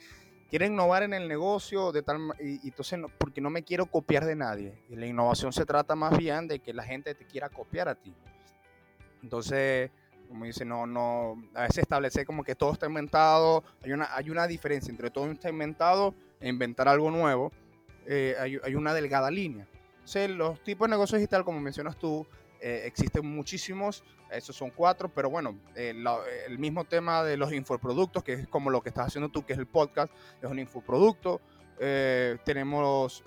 quieren 0.48 0.72
innovar 0.72 1.02
en 1.02 1.14
el 1.14 1.28
negocio 1.28 1.92
de 1.92 2.02
tal 2.02 2.18
y, 2.40 2.66
entonces 2.66 3.00
porque 3.18 3.40
no 3.40 3.50
me 3.50 3.62
quiero 3.62 3.86
copiar 3.86 4.24
de 4.24 4.36
nadie. 4.36 4.74
Y 4.88 4.96
la 4.96 5.06
innovación 5.06 5.52
se 5.52 5.64
trata 5.64 5.94
más 5.94 6.16
bien 6.16 6.48
de 6.48 6.58
que 6.58 6.72
la 6.72 6.82
gente 6.82 7.14
te 7.14 7.26
quiera 7.26 7.48
copiar 7.48 7.88
a 7.88 7.94
ti. 7.94 8.14
Entonces, 9.22 9.90
como 10.28 10.44
dice, 10.44 10.64
no, 10.64 10.86
no, 10.86 11.42
a 11.54 11.62
veces 11.62 11.78
establecer 11.78 12.26
como 12.26 12.44
que 12.44 12.54
todo 12.54 12.72
está 12.72 12.86
inventado, 12.86 13.64
hay 13.82 13.92
una, 13.92 14.14
hay 14.14 14.30
una 14.30 14.46
diferencia 14.46 14.90
entre 14.90 15.10
todo 15.10 15.30
está 15.30 15.48
inventado 15.48 16.14
e 16.40 16.48
inventar 16.48 16.88
algo 16.88 17.10
nuevo, 17.10 17.52
eh, 18.06 18.34
hay, 18.38 18.58
hay, 18.62 18.74
una 18.74 18.92
delgada 18.92 19.30
línea 19.30 19.66
los 20.28 20.60
tipos 20.62 20.86
de 20.86 20.90
negocios 20.90 21.18
digital, 21.18 21.44
como 21.44 21.60
mencionas 21.60 21.96
tú, 21.96 22.26
eh, 22.66 22.86
existen 22.86 23.26
muchísimos, 23.26 24.02
esos 24.30 24.56
son 24.56 24.70
cuatro, 24.70 25.10
pero 25.10 25.28
bueno, 25.28 25.54
eh, 25.76 25.94
el 26.46 26.58
mismo 26.58 26.86
tema 26.86 27.22
de 27.22 27.36
los 27.36 27.52
infoproductos, 27.52 28.24
que 28.24 28.32
es 28.32 28.48
como 28.48 28.70
lo 28.70 28.80
que 28.80 28.88
estás 28.88 29.08
haciendo 29.08 29.28
tú, 29.28 29.44
que 29.44 29.52
es 29.52 29.58
el 29.58 29.66
podcast, 29.66 30.10
es 30.42 30.50
un 30.50 30.58
infoproducto. 30.58 31.42
Eh, 31.78 32.38
tenemos 32.42 33.22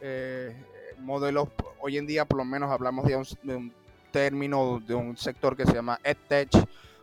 modelos, 0.97 1.49
hoy 1.79 1.99
en 1.99 2.07
día 2.07 2.25
por 2.25 2.39
lo 2.39 2.45
menos 2.45 2.71
hablamos 2.71 3.05
de 3.05 3.15
un, 3.55 3.71
término, 4.09 4.79
de 4.79 4.95
un 4.95 5.15
sector 5.15 5.55
que 5.55 5.67
se 5.67 5.73
llama 5.73 5.99
EdTech 6.03 6.49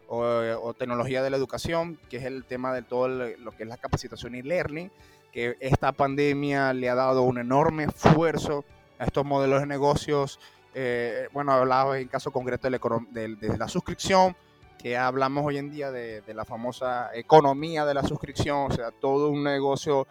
o, 0.08 0.24
o, 0.60 0.74
tecnología 0.74 1.22
de 1.22 1.30
la 1.30 1.36
educación, 1.36 2.00
que 2.10 2.16
es 2.16 2.24
el 2.24 2.46
tema 2.46 2.74
de 2.74 2.82
todo 2.82 3.06
lo 3.06 3.52
que 3.52 3.62
es 3.62 3.68
la 3.68 3.76
capacitación 3.76 4.34
y 4.34 4.42
learning, 4.42 4.90
que 5.30 5.56
esta 5.60 5.92
pandemia 5.92 6.72
le 6.72 6.88
ha 6.88 6.96
dado 6.96 7.22
un 7.22 7.38
enorme 7.38 7.84
esfuerzo 7.84 8.64
estos 8.98 9.24
modelos 9.24 9.60
de 9.60 9.66
negocios. 9.66 10.40
Eh, 10.74 11.28
bueno, 11.32 11.52
hablaba 11.52 11.98
en 11.98 12.08
caso 12.08 12.32
concreto 12.32 12.68
de, 12.68 13.56
la 13.56 13.68
suscripción, 13.68 14.36
que 14.78 14.96
hablamos 14.96 15.44
hoy 15.46 15.58
en 15.58 15.70
día 15.70 15.90
de, 15.90 16.22
la 16.34 16.44
famosa 16.44 17.10
economía 17.14 17.84
de 17.86 17.94
la 17.94 18.02
suscripción, 18.02 18.70
o 18.70 18.74
sea, 18.74 18.90
todo 18.90 19.30
un 19.30 19.44
negocio 19.44 20.06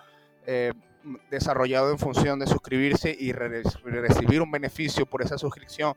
eh, 0.46 0.74
desarrollado 1.30 1.92
en 1.92 2.00
función 2.00 2.40
de 2.40 2.48
suscribirse 2.48 3.16
y 3.18 3.34
recibir 3.34 4.42
un 4.42 4.52
beneficio 4.52 5.06
por 5.06 5.22
esa 5.22 5.38
suscripción. 5.38 5.96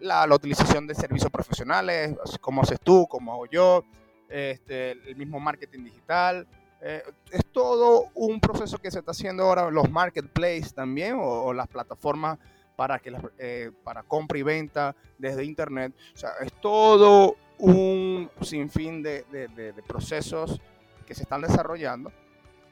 La, 0.00 0.26
utilización 0.26 0.86
de 0.86 0.94
servicios 0.94 1.30
profesionales, 1.30 2.16
como 2.40 2.62
haces 2.62 2.78
tú, 2.80 3.06
como 3.08 3.32
hago 3.32 3.46
yo, 3.46 3.84
este, 4.28 4.92
el 4.92 5.16
mismo 5.16 5.40
marketing 5.40 5.84
digital, 5.84 6.46
eh, 6.84 7.02
es 7.30 7.44
todo 7.52 8.06
un 8.14 8.40
proceso 8.40 8.76
que 8.78 8.90
se 8.90 8.98
está 8.98 9.12
haciendo 9.12 9.44
ahora, 9.44 9.70
los 9.70 9.88
marketplaces 9.88 10.74
también, 10.74 11.16
o, 11.18 11.52
las 11.52 11.68
plataformas 11.68 12.38
para, 12.82 12.98
que 12.98 13.16
eh, 13.38 13.70
para 13.84 14.02
compra 14.02 14.36
y 14.38 14.42
venta 14.42 14.96
desde 15.16 15.44
Internet. 15.44 15.94
O 16.16 16.18
sea, 16.18 16.30
es 16.40 16.52
todo 16.54 17.36
un 17.58 18.28
sinfín 18.40 19.04
de, 19.04 19.24
de, 19.30 19.72
procesos 19.86 20.60
que 21.06 21.14
se 21.14 21.22
están 21.22 21.42
desarrollando, 21.42 22.10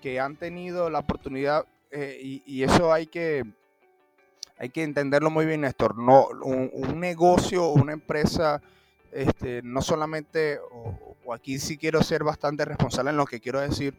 que 0.02 0.18
han 0.18 0.34
tenido 0.34 0.90
la 0.90 0.98
oportunidad, 0.98 1.64
eh, 1.92 2.18
y, 2.44 2.60
eso 2.64 2.92
hay 2.92 3.06
que, 3.06 3.44
hay 4.58 4.70
que 4.70 4.82
entenderlo 4.82 5.30
muy 5.30 5.46
bien, 5.46 5.60
Néstor. 5.60 5.96
No, 5.96 6.26
un, 6.42 6.70
un 6.72 6.98
negocio, 6.98 7.68
una 7.68 7.92
empresa, 7.92 8.60
este, 9.12 9.62
no 9.62 9.80
solamente, 9.80 10.58
o, 10.72 11.32
aquí 11.32 11.60
sí 11.60 11.78
quiero 11.78 12.02
ser 12.02 12.24
bastante 12.24 12.64
responsable 12.64 13.10
en 13.10 13.16
lo 13.16 13.26
que 13.26 13.38
quiero 13.38 13.60
decir, 13.60 13.96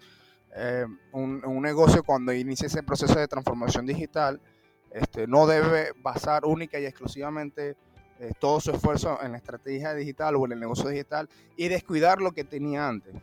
eh, 0.57 0.85
un, 1.13 1.61
negocio 1.61 2.03
cuando 2.03 2.33
inicia 2.33 2.67
ese 2.67 2.83
proceso 2.83 3.17
de 3.17 3.29
transformación 3.29 3.85
digital, 3.85 4.41
este, 4.93 5.27
no 5.27 5.47
debe 5.47 5.93
basar 6.01 6.45
única 6.45 6.79
y 6.79 6.85
exclusivamente 6.85 7.75
eh, 8.19 8.33
todo 8.39 8.59
su 8.59 8.71
esfuerzo 8.71 9.19
en 9.23 9.31
la 9.31 9.37
estrategia 9.37 9.93
digital 9.93 10.35
o 10.35 10.45
en 10.45 10.51
el 10.51 10.59
negocio 10.59 10.89
digital 10.89 11.29
y 11.55 11.69
descuidar 11.69 12.21
lo 12.21 12.33
que 12.33 12.43
tenía 12.43 12.87
antes. 12.87 13.15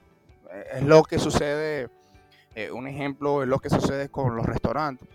es 0.74 0.82
lo 0.82 1.02
que 1.02 1.18
sucede, 1.18 1.88
eh, 2.54 2.70
un 2.70 2.88
ejemplo 2.88 3.42
es 3.42 3.48
lo 3.48 3.58
que 3.58 3.70
sucede 3.70 4.08
con 4.08 4.34
los 4.34 4.46
restaurantes, 4.46 5.08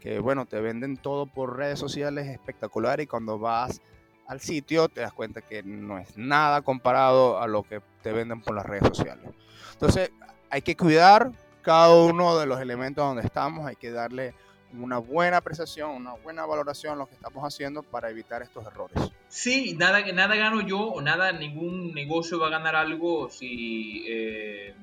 que 0.00 0.20
bueno, 0.20 0.46
te 0.46 0.60
venden 0.60 0.96
todo 0.96 1.26
por 1.26 1.56
redes 1.56 1.78
sociales 1.78 2.28
espectacular 2.28 3.00
y 3.00 3.06
cuando 3.06 3.38
vas 3.38 3.82
al 4.28 4.40
sitio 4.40 4.88
te 4.88 5.00
das 5.00 5.12
cuenta 5.12 5.40
que 5.40 5.62
no 5.62 5.98
es 5.98 6.16
nada 6.16 6.62
comparado 6.62 7.40
a 7.40 7.46
lo 7.46 7.62
que 7.62 7.80
te 8.02 8.12
venden 8.12 8.40
por 8.40 8.54
las 8.54 8.64
redes 8.64 8.88
sociales. 8.88 9.28
Entonces 9.72 10.10
hay 10.50 10.62
que 10.62 10.76
cuidar 10.76 11.32
cada 11.62 11.92
uno 11.94 12.38
de 12.38 12.46
los 12.46 12.60
elementos 12.60 13.04
donde 13.04 13.22
estamos, 13.22 13.66
hay 13.66 13.76
que 13.76 13.90
darle 13.90 14.34
una 14.82 14.98
buena 14.98 15.38
apreciación, 15.38 15.90
una 15.90 16.12
buena 16.14 16.46
valoración 16.46 16.98
lo 16.98 17.06
que 17.06 17.14
estamos 17.14 17.42
haciendo 17.44 17.82
para 17.82 18.10
evitar 18.10 18.42
estos 18.42 18.66
errores. 18.66 18.96
Sí, 19.28 19.74
nada, 19.78 20.00
nada 20.12 20.36
gano 20.36 20.60
yo 20.60 20.94
nada, 21.02 21.32
ningún 21.32 21.92
negocio 21.94 22.38
va 22.38 22.48
a 22.48 22.50
ganar 22.50 22.76
algo 22.76 23.28
si 23.30 24.04
eh, 24.08 24.74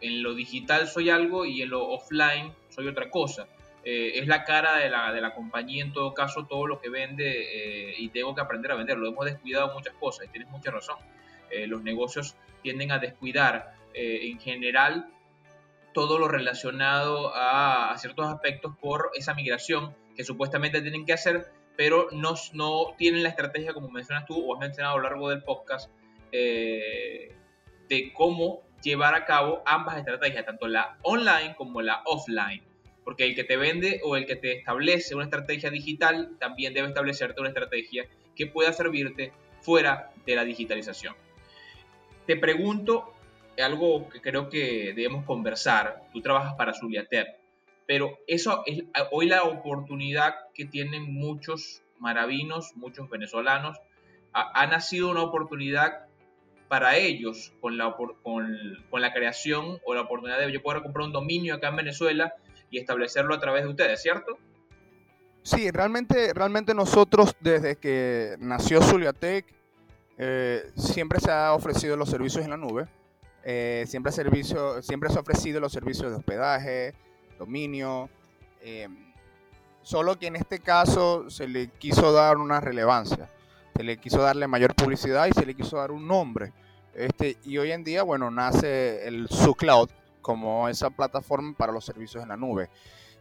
en 0.00 0.22
lo 0.22 0.34
digital 0.34 0.88
soy 0.88 1.10
algo 1.10 1.44
y 1.44 1.62
en 1.62 1.70
lo 1.70 1.88
offline 1.88 2.52
soy 2.70 2.88
otra 2.88 3.10
cosa. 3.10 3.46
Eh, 3.84 4.18
es 4.18 4.26
la 4.26 4.44
cara 4.44 4.78
de 4.78 4.88
la, 4.88 5.12
de 5.12 5.20
la, 5.20 5.34
compañía 5.34 5.84
en 5.84 5.92
todo 5.92 6.14
caso, 6.14 6.46
todo 6.46 6.66
lo 6.66 6.80
que 6.80 6.88
vende 6.88 7.90
eh, 7.90 7.94
y 7.98 8.08
tengo 8.08 8.34
que 8.34 8.40
aprender 8.40 8.72
a 8.72 8.76
venderlo. 8.76 9.08
Hemos 9.08 9.26
descuidado 9.26 9.74
muchas 9.74 9.94
cosas 9.94 10.26
y 10.26 10.28
tienes 10.28 10.48
mucha 10.50 10.70
razón. 10.70 10.96
los 11.66 11.82
negocios 11.82 12.34
tienden 12.62 12.90
a 12.92 12.98
descuidar 12.98 13.74
en 13.92 14.40
general 14.40 15.13
todo 15.94 16.18
lo 16.18 16.28
relacionado 16.28 17.32
a, 17.34 17.96
ciertos 17.96 18.26
aspectos 18.26 18.76
por 18.78 19.10
esa 19.14 19.32
migración 19.32 19.96
que 20.14 20.24
supuestamente 20.24 20.82
tienen 20.82 21.06
que 21.06 21.14
hacer, 21.14 21.46
pero 21.76 22.08
no, 22.12 22.34
no 22.52 22.94
tienen 22.98 23.22
la 23.22 23.30
estrategia, 23.30 23.72
como 23.72 23.88
mencionas 23.88 24.26
tú 24.26 24.36
o 24.36 24.54
has 24.54 24.60
mencionado 24.60 24.96
a 24.96 24.98
lo 24.98 25.04
largo 25.04 25.30
del 25.30 25.42
podcast, 25.42 25.90
eh, 26.32 27.34
de 27.88 28.12
cómo 28.12 28.62
llevar 28.82 29.14
a 29.14 29.24
cabo 29.24 29.62
ambas 29.64 29.96
estrategias, 29.96 30.44
tanto 30.44 30.66
la 30.66 30.98
online 31.02 31.54
como 31.56 31.80
la 31.80 32.02
offline. 32.04 32.62
Porque 33.04 33.24
el 33.24 33.34
que 33.34 33.44
te 33.44 33.56
vende 33.56 34.00
o 34.02 34.16
el 34.16 34.26
que 34.26 34.36
te 34.36 34.58
establece 34.58 35.14
una 35.14 35.24
estrategia 35.24 35.70
digital 35.70 36.36
también 36.38 36.74
debe 36.74 36.88
establecerte 36.88 37.40
una 37.40 37.50
estrategia 37.50 38.06
que 38.34 38.46
pueda 38.46 38.72
servirte 38.72 39.32
fuera 39.60 40.10
de 40.26 40.34
la 40.34 40.44
digitalización. 40.44 41.14
Te 42.26 42.36
pregunto 42.36 43.13
algo 43.62 44.08
que 44.08 44.20
creo 44.20 44.48
que 44.48 44.92
debemos 44.94 45.24
conversar. 45.24 46.08
Tú 46.12 46.20
trabajas 46.20 46.54
para 46.54 46.74
Zuliatep, 46.74 47.28
pero 47.86 48.18
eso 48.26 48.62
es 48.66 48.84
hoy 49.10 49.26
la 49.26 49.44
oportunidad 49.44 50.34
que 50.54 50.64
tienen 50.64 51.12
muchos 51.12 51.82
maravinos, 51.98 52.72
muchos 52.76 53.08
venezolanos. 53.08 53.78
Ha, 54.32 54.66
nacido 54.66 55.10
una 55.10 55.22
oportunidad 55.22 56.06
para 56.66 56.96
ellos 56.96 57.52
con 57.60 57.78
la, 57.78 57.94
con, 58.22 59.00
la 59.00 59.12
creación 59.12 59.78
o 59.84 59.94
la 59.94 60.00
oportunidad 60.00 60.40
de 60.40 60.50
yo 60.50 60.60
poder 60.60 60.82
comprar 60.82 61.06
un 61.06 61.12
dominio 61.12 61.54
acá 61.54 61.68
en 61.68 61.76
Venezuela 61.76 62.34
y 62.68 62.78
establecerlo 62.78 63.34
a 63.34 63.38
través 63.38 63.62
de 63.62 63.68
ustedes, 63.68 64.02
¿cierto? 64.02 64.38
Sí, 65.44 65.70
realmente, 65.70 66.32
realmente 66.34 66.74
nosotros 66.74 67.36
desde 67.38 67.76
que 67.76 68.34
nació 68.40 68.82
Zuliatec 68.82 69.46
eh, 70.18 70.72
siempre 70.76 71.20
se 71.20 71.30
ha 71.30 71.52
ofrecido 71.52 71.96
los 71.96 72.08
servicios 72.08 72.44
en 72.44 72.50
la 72.50 72.56
nube. 72.56 72.88
Eh, 73.46 73.84
siempre, 73.86 74.10
servicio, 74.10 74.82
siempre 74.82 75.10
se 75.10 75.18
ha 75.18 75.20
ofrecido 75.20 75.60
los 75.60 75.70
servicios 75.70 76.10
de 76.10 76.16
hospedaje, 76.16 76.94
dominio, 77.38 78.08
eh, 78.62 78.88
solo 79.82 80.18
que 80.18 80.28
en 80.28 80.36
este 80.36 80.60
caso 80.60 81.28
se 81.28 81.46
le 81.46 81.68
quiso 81.68 82.10
dar 82.12 82.38
una 82.38 82.60
relevancia, 82.60 83.30
se 83.76 83.82
le 83.82 83.98
quiso 83.98 84.22
darle 84.22 84.48
mayor 84.48 84.74
publicidad 84.74 85.26
y 85.26 85.32
se 85.32 85.44
le 85.44 85.54
quiso 85.54 85.76
dar 85.76 85.90
un 85.90 86.08
nombre. 86.08 86.54
Este, 86.94 87.36
y 87.44 87.58
hoy 87.58 87.72
en 87.72 87.84
día, 87.84 88.02
bueno, 88.02 88.30
nace 88.30 89.06
el 89.06 89.28
SuCloud 89.28 89.90
como 90.22 90.66
esa 90.70 90.88
plataforma 90.88 91.54
para 91.54 91.72
los 91.72 91.84
servicios 91.84 92.22
en 92.22 92.30
la 92.30 92.38
nube. 92.38 92.70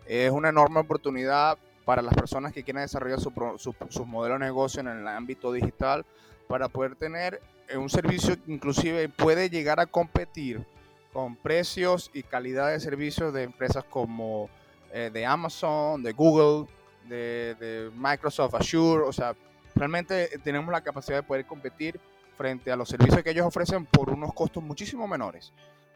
Es 0.05 0.31
una 0.31 0.49
enorme 0.49 0.79
oportunidad 0.79 1.57
para 1.83 2.01
las 2.01 2.13
personas 2.13 2.53
que 2.53 2.63
quieren 2.63 2.83
desarrollar 2.83 3.19
su, 3.19 3.33
su, 3.57 3.75
su 3.89 4.05
modelo 4.05 4.35
de 4.35 4.45
negocio 4.45 4.79
en 4.79 4.87
el 4.87 5.05
ámbito 5.05 5.51
digital 5.51 6.05
para 6.47 6.69
poder 6.69 6.95
tener 6.95 7.41
un 7.77 7.89
servicio 7.89 8.35
que 8.35 8.51
inclusive 8.51 9.09
puede 9.09 9.49
llegar 9.49 9.79
a 9.79 9.85
competir 9.85 10.65
con 11.13 11.35
precios 11.35 12.09
y 12.13 12.23
calidad 12.23 12.71
de 12.71 12.79
servicios 12.79 13.33
de 13.33 13.43
empresas 13.43 13.83
como 13.83 14.49
eh, 14.91 15.09
de 15.13 15.25
Amazon, 15.25 16.01
de 16.01 16.11
Google, 16.11 16.67
de, 17.07 17.91
Microsoft 17.95 18.55
Azure. 18.55 19.03
O 19.03 19.13
sea, 19.13 19.35
realmente 19.75 20.29
tenemos 20.43 20.71
la 20.71 20.81
capacidad 20.81 21.17
de 21.17 21.23
poder 21.23 21.45
competir 21.45 21.99
frente 22.35 22.71
a 22.71 22.75
los 22.75 22.89
servicios 22.89 23.21
que 23.23 23.29
ellos 23.29 23.45
ofrecen 23.45 23.85
por 23.85 24.09
unos 24.09 24.33
costos 24.33 24.63
muchísimo 24.63 25.07
menores. 25.07 25.53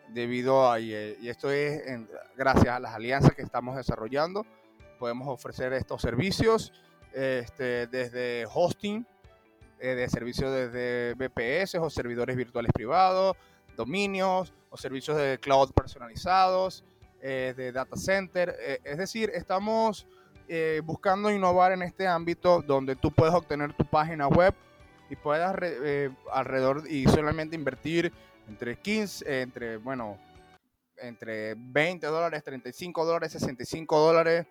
Debido 0.10 0.71
a, 0.71 0.80
y, 0.80 0.93
esto 1.27 1.51
es 1.51 1.82
gracias 2.36 2.67
a 2.67 2.80
las 2.80 2.93
alianzas 2.93 3.34
que 3.34 3.41
estamos 3.41 3.75
desarrollando, 3.75 4.45
podemos 4.99 5.27
ofrecer 5.27 5.73
estos 5.73 6.01
servicios 6.01 6.71
este, 7.13 7.88
desde 7.88 8.45
hosting, 8.53 9.06
eh, 9.79 9.95
de 9.95 10.09
servicios 10.09 10.51
desde 10.51 11.13
BPS 11.13 11.75
o 11.75 11.89
servidores 11.89 12.35
virtuales 12.35 12.71
privados, 12.73 13.35
dominios 13.75 14.53
o 14.69 14.77
servicios 14.77 15.17
de 15.17 15.37
cloud 15.39 15.71
personalizados, 15.71 16.83
eh, 17.21 17.53
de 17.55 17.71
data 17.71 17.95
center. 17.95 18.55
Eh, 18.59 18.79
es 18.83 18.97
decir, 18.97 19.31
estamos 19.33 20.07
buscando 20.85 21.29
innovar 21.29 21.73
en 21.73 21.81
este 21.81 22.07
ámbito 22.07 22.61
donde 22.61 22.95
tú 22.95 23.11
puedes 23.11 23.35
obtener 23.35 23.73
tu 23.73 23.83
página 23.83 24.29
web 24.29 24.55
y 25.09 25.17
puedas 25.17 25.53
alrededor 26.31 26.89
y 26.89 27.05
solamente 27.07 27.57
invertir 27.57 28.13
entre 28.47 28.79
15, 28.79 29.41
entre, 29.41 29.75
bueno, 29.75 30.17
entre 30.95 31.53
20 31.57 32.07
dólares, 32.07 32.45
35 32.45 33.05
dólares, 33.05 33.33
65 33.33 33.99
dólares, 33.99 34.47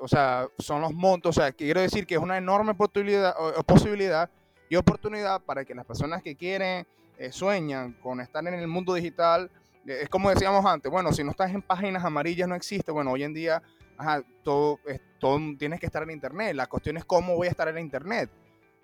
o 0.00 0.08
sea, 0.08 0.46
son 0.58 0.82
los 0.82 0.92
montos, 0.92 1.36
o 1.36 1.40
sea, 1.40 1.52
quiero 1.52 1.80
decir 1.80 2.06
que 2.06 2.16
es 2.16 2.20
una 2.20 2.36
enorme 2.36 2.74
posibilidad 2.74 4.28
y 4.70 4.76
oportunidad 4.76 5.42
para 5.42 5.66
que 5.66 5.74
las 5.74 5.84
personas 5.84 6.22
que 6.22 6.36
quieren, 6.36 6.86
eh, 7.18 7.32
sueñan 7.32 7.92
con 8.00 8.20
estar 8.20 8.46
en 8.46 8.54
el 8.54 8.68
mundo 8.68 8.94
digital, 8.94 9.50
eh, 9.84 9.98
es 10.02 10.08
como 10.08 10.30
decíamos 10.30 10.64
antes, 10.64 10.90
bueno, 10.90 11.12
si 11.12 11.22
no 11.22 11.32
estás 11.32 11.52
en 11.52 11.60
páginas 11.60 12.04
amarillas 12.04 12.48
no 12.48 12.54
existe, 12.54 12.90
bueno, 12.92 13.10
hoy 13.10 13.24
en 13.24 13.34
día 13.34 13.62
todo, 14.42 14.78
todo 15.18 15.38
tienes 15.58 15.78
que 15.80 15.86
estar 15.86 16.02
en 16.02 16.12
Internet, 16.12 16.54
la 16.54 16.66
cuestión 16.68 16.96
es 16.96 17.04
cómo 17.04 17.36
voy 17.36 17.48
a 17.48 17.50
estar 17.50 17.68
en 17.68 17.78
Internet. 17.78 18.30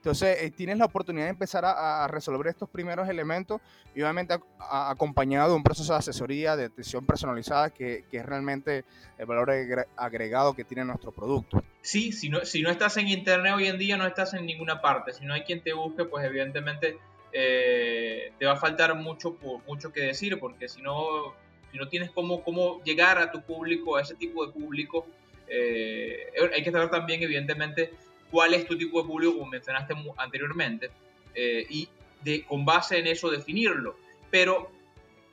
Entonces, 0.06 0.40
eh, 0.40 0.52
tienes 0.52 0.78
la 0.78 0.84
oportunidad 0.84 1.24
de 1.24 1.30
empezar 1.30 1.64
a, 1.64 2.06
resolver 2.06 2.46
estos 2.46 2.70
primeros 2.70 3.08
elementos 3.08 3.60
y 3.92 4.02
obviamente 4.02 4.38
acompañado 4.70 5.50
de 5.50 5.56
un 5.56 5.64
proceso 5.64 5.94
de 5.94 5.98
asesoría, 5.98 6.54
de 6.54 6.66
atención 6.66 7.04
personalizada, 7.04 7.70
que, 7.70 8.04
es 8.12 8.24
realmente 8.24 8.84
el 9.18 9.26
valor 9.26 9.50
agregado 9.96 10.54
que 10.54 10.62
tiene 10.62 10.84
nuestro 10.84 11.10
producto. 11.10 11.60
Sí, 11.80 12.12
si 12.12 12.28
no, 12.28 12.44
si 12.44 12.62
no 12.62 12.70
estás 12.70 12.96
en 12.98 13.08
Internet 13.08 13.54
hoy 13.56 13.66
en 13.66 13.78
día, 13.78 13.96
no 13.96 14.06
estás 14.06 14.32
en 14.34 14.46
ninguna 14.46 14.80
parte. 14.80 15.12
Si 15.12 15.24
no 15.24 15.34
hay 15.34 15.40
quien 15.40 15.60
te 15.60 15.72
busque, 15.72 16.04
pues 16.04 16.24
evidentemente 16.24 16.98
eh, 17.32 18.30
te 18.38 18.46
va 18.46 18.52
a 18.52 18.56
faltar 18.56 18.94
mucho, 18.94 19.36
mucho 19.66 19.92
que 19.92 20.02
decir, 20.02 20.38
porque 20.38 20.68
si 20.68 20.82
no, 20.82 21.34
si 21.72 21.78
no 21.78 21.88
tienes 21.88 22.12
cómo, 22.12 22.44
cómo 22.44 22.80
llegar 22.84 23.18
a 23.18 23.32
tu 23.32 23.42
público, 23.42 23.96
a 23.96 24.02
ese 24.02 24.14
tipo 24.14 24.46
de 24.46 24.52
público, 24.52 25.04
eh, 25.48 26.28
hay 26.54 26.62
que 26.62 26.70
saber 26.70 26.90
también, 26.90 27.24
evidentemente, 27.24 27.90
cuál 28.30 28.54
es 28.54 28.66
tu 28.66 28.76
tipo 28.76 29.00
de 29.00 29.08
público, 29.08 29.38
como 29.38 29.50
mencionaste 29.50 29.94
anteriormente, 30.16 30.90
eh, 31.34 31.66
y 31.68 31.88
de, 32.22 32.44
con 32.44 32.64
base 32.64 32.98
en 32.98 33.06
eso 33.06 33.30
definirlo. 33.30 33.96
Pero 34.30 34.70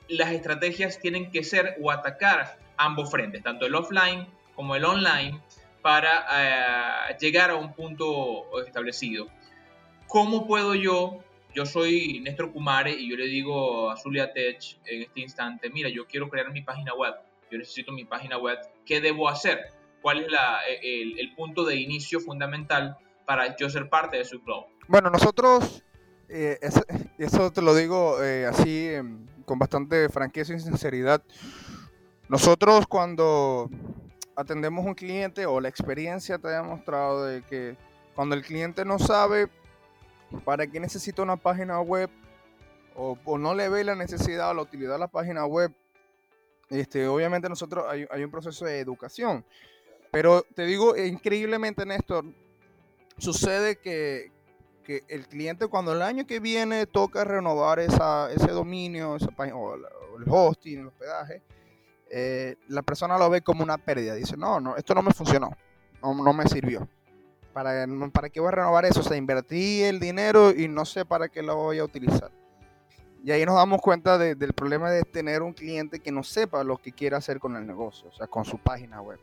las 0.08 0.32
estrategias 0.32 0.98
tienen 1.00 1.30
que 1.30 1.44
ser 1.44 1.76
o 1.80 1.90
atacar 1.90 2.58
ambos 2.76 3.10
frentes, 3.10 3.42
tanto 3.42 3.66
el 3.66 3.74
offline 3.74 4.26
como 4.54 4.76
el 4.76 4.84
online, 4.84 5.40
para 5.82 7.10
eh, 7.10 7.16
llegar 7.20 7.50
a 7.50 7.56
un 7.56 7.74
punto 7.74 8.58
establecido. 8.66 9.28
¿Cómo 10.06 10.46
puedo 10.46 10.74
yo? 10.74 11.22
Yo 11.54 11.66
soy 11.66 12.20
Néstor 12.20 12.52
Kumare 12.52 12.92
y 12.92 13.10
yo 13.10 13.16
le 13.16 13.26
digo 13.26 13.90
a 13.90 13.96
Zulia 13.96 14.32
Tech 14.32 14.78
en 14.86 15.02
este 15.02 15.20
instante, 15.20 15.70
mira, 15.70 15.88
yo 15.88 16.06
quiero 16.06 16.28
crear 16.28 16.50
mi 16.50 16.62
página 16.62 16.94
web, 16.94 17.14
yo 17.50 17.58
necesito 17.58 17.92
mi 17.92 18.04
página 18.04 18.38
web, 18.38 18.58
¿qué 18.86 19.00
debo 19.00 19.28
hacer? 19.28 19.72
Cuál 20.04 20.18
es 20.18 20.26
e, 20.82 21.02
el, 21.18 21.34
punto 21.34 21.64
de 21.64 21.76
inicio 21.76 22.20
fundamental 22.20 22.98
para 23.24 23.56
yo 23.56 23.70
ser 23.70 23.88
parte 23.88 24.18
de 24.18 24.26
su 24.26 24.42
club. 24.42 24.66
Bueno, 24.86 25.08
nosotros, 25.08 25.82
eh, 26.28 26.58
eso, 27.16 27.50
te 27.50 27.62
lo 27.62 27.74
digo 27.74 28.22
eh, 28.22 28.44
así 28.44 28.90
em, 28.90 29.26
con 29.46 29.58
bastante 29.58 30.10
franqueza 30.10 30.52
y 30.52 30.60
sinceridad. 30.60 31.22
Nosotros 32.28 32.86
cuando 32.86 33.70
atendemos 34.36 34.84
un 34.84 34.92
cliente 34.92 35.46
o 35.46 35.58
la 35.58 35.70
experiencia 35.70 36.36
te 36.36 36.48
ha 36.48 36.60
demostrado 36.60 37.24
de 37.24 37.40
que 37.40 37.78
cuando 38.14 38.34
el 38.34 38.42
cliente 38.42 38.84
no 38.84 38.98
sabe 38.98 39.48
para 40.44 40.66
qué 40.66 40.80
necesita 40.80 41.22
una 41.22 41.36
página 41.36 41.80
web 41.80 42.10
o, 42.94 43.38
no 43.38 43.54
le 43.54 43.70
ve 43.70 43.84
la 43.84 43.94
necesidad 43.94 44.50
o 44.50 44.54
la 44.54 44.62
utilidad 44.62 44.92
de 44.92 44.98
la 44.98 45.08
página 45.08 45.46
web, 45.46 45.72
este, 46.68 47.06
obviamente 47.06 47.48
nosotros 47.48 47.86
hay, 47.88 48.04
hay 48.10 48.22
un 48.22 48.30
proceso 48.30 48.66
de 48.66 48.80
educación 48.80 49.46
pero 50.14 50.46
te 50.54 50.64
digo, 50.64 50.96
increíblemente, 50.96 51.84
Néstor, 51.84 52.24
sucede 53.18 53.76
que 53.76 54.32
que 54.84 55.02
el 55.08 55.26
cliente 55.26 55.66
cuando 55.66 55.92
el 55.92 56.02
año 56.02 56.26
que 56.26 56.38
viene 56.38 56.86
toca 56.86 57.24
renovar 57.24 57.80
esa, 57.80 58.30
ese 58.30 58.52
dominio, 58.52 59.16
esa 59.16 59.28
página, 59.28 59.56
el 59.56 60.24
hosting, 60.28 60.80
el 60.80 60.86
hospedaje, 60.86 61.42
eh, 62.10 62.56
la 62.68 62.82
persona 62.82 63.18
lo 63.18 63.28
ve 63.30 63.40
como 63.40 63.64
una 63.64 63.78
pérdida. 63.78 64.14
Dice, 64.14 64.36
no, 64.36 64.60
no, 64.60 64.76
esto 64.76 64.94
no 64.94 65.02
me 65.02 65.12
funcionó, 65.12 65.50
no, 66.00 66.14
no 66.14 66.32
me 66.32 66.46
sirvió. 66.46 66.86
¿Para, 67.52 67.86
¿Para 68.12 68.28
qué 68.28 68.40
voy 68.40 68.48
a 68.48 68.52
renovar 68.52 68.84
eso? 68.84 69.00
O 69.00 69.02
sea, 69.02 69.16
invertí 69.16 69.82
el 69.82 69.98
dinero 69.98 70.50
y 70.50 70.68
no 70.68 70.84
sé 70.84 71.04
para 71.04 71.28
qué 71.28 71.42
lo 71.42 71.56
voy 71.56 71.78
a 71.78 71.84
utilizar. 71.84 72.30
Y 73.24 73.30
ahí 73.30 73.46
nos 73.46 73.54
damos 73.54 73.80
cuenta 73.80 74.18
del 74.18 74.52
problema 74.52 74.90
de 74.90 75.02
tener 75.02 75.40
un 75.40 75.54
cliente 75.54 75.98
que 75.98 76.12
no 76.12 76.22
sepa 76.22 76.62
lo 76.62 76.76
que 76.76 76.92
quiere 76.92 77.16
hacer 77.16 77.38
con 77.38 77.56
el 77.56 77.66
negocio, 77.66 78.08
o 78.08 78.12
sea, 78.12 78.26
con 78.26 78.44
su 78.44 78.58
página 78.58 79.00
web. 79.00 79.18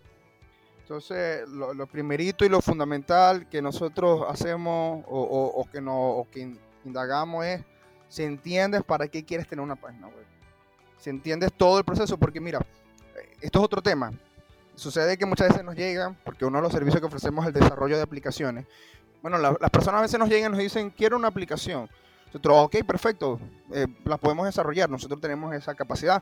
Entonces, 0.92 1.48
lo, 1.48 1.88
primerito 1.88 2.44
y 2.44 2.50
lo 2.50 2.60
fundamental 2.60 3.48
que 3.48 3.62
nosotros 3.62 4.26
hacemos 4.28 5.06
o, 5.08 5.66
que, 5.72 5.80
no, 5.80 6.28
indagamos 6.84 7.46
es 7.46 7.64
si 8.10 8.24
entiendes 8.24 8.84
para 8.84 9.08
qué 9.08 9.24
quieres 9.24 9.48
tener 9.48 9.64
una 9.64 9.78
página 9.78 10.08
web. 10.08 10.26
Si 10.98 11.10
entiendes 11.10 11.54
todo 11.54 11.78
el 11.78 11.86
proceso, 11.86 12.18
porque 12.18 12.42
mira, 12.42 12.60
esto 13.40 13.60
es 13.60 13.64
otro 13.64 13.82
tema. 13.82 14.12
Sucede 14.76 15.16
que 15.16 15.26
muchas 15.26 15.48
veces 15.48 15.64
nos 15.64 15.78
llegan, 15.78 16.18
porque 16.26 16.44
uno 16.44 16.58
de 16.58 16.64
los 16.64 16.74
servicios 16.74 17.00
que 17.00 17.08
ofrecemos 17.08 17.46
es 17.46 17.56
el 17.56 17.62
desarrollo 17.62 17.96
de 17.96 18.04
aplicaciones. 18.04 18.66
Bueno, 19.22 19.38
las 19.38 19.70
personas 19.70 20.00
a 20.00 20.02
veces 20.02 20.20
nos 20.20 20.28
llegan 20.28 20.52
y 20.52 20.56
nos 20.56 20.62
dicen, 20.62 20.90
quiero 20.90 21.16
una 21.16 21.30
aplicación. 21.30 21.90
Nosotros, 22.26 22.66
ok, 22.66 22.84
perfecto, 22.86 23.40
eh, 23.72 23.88
la 24.04 24.18
podemos 24.18 24.46
desarrollar, 24.46 24.90
nosotros 24.90 25.22
tenemos 25.22 25.56
esa 25.56 25.74
capacidad 25.74 26.22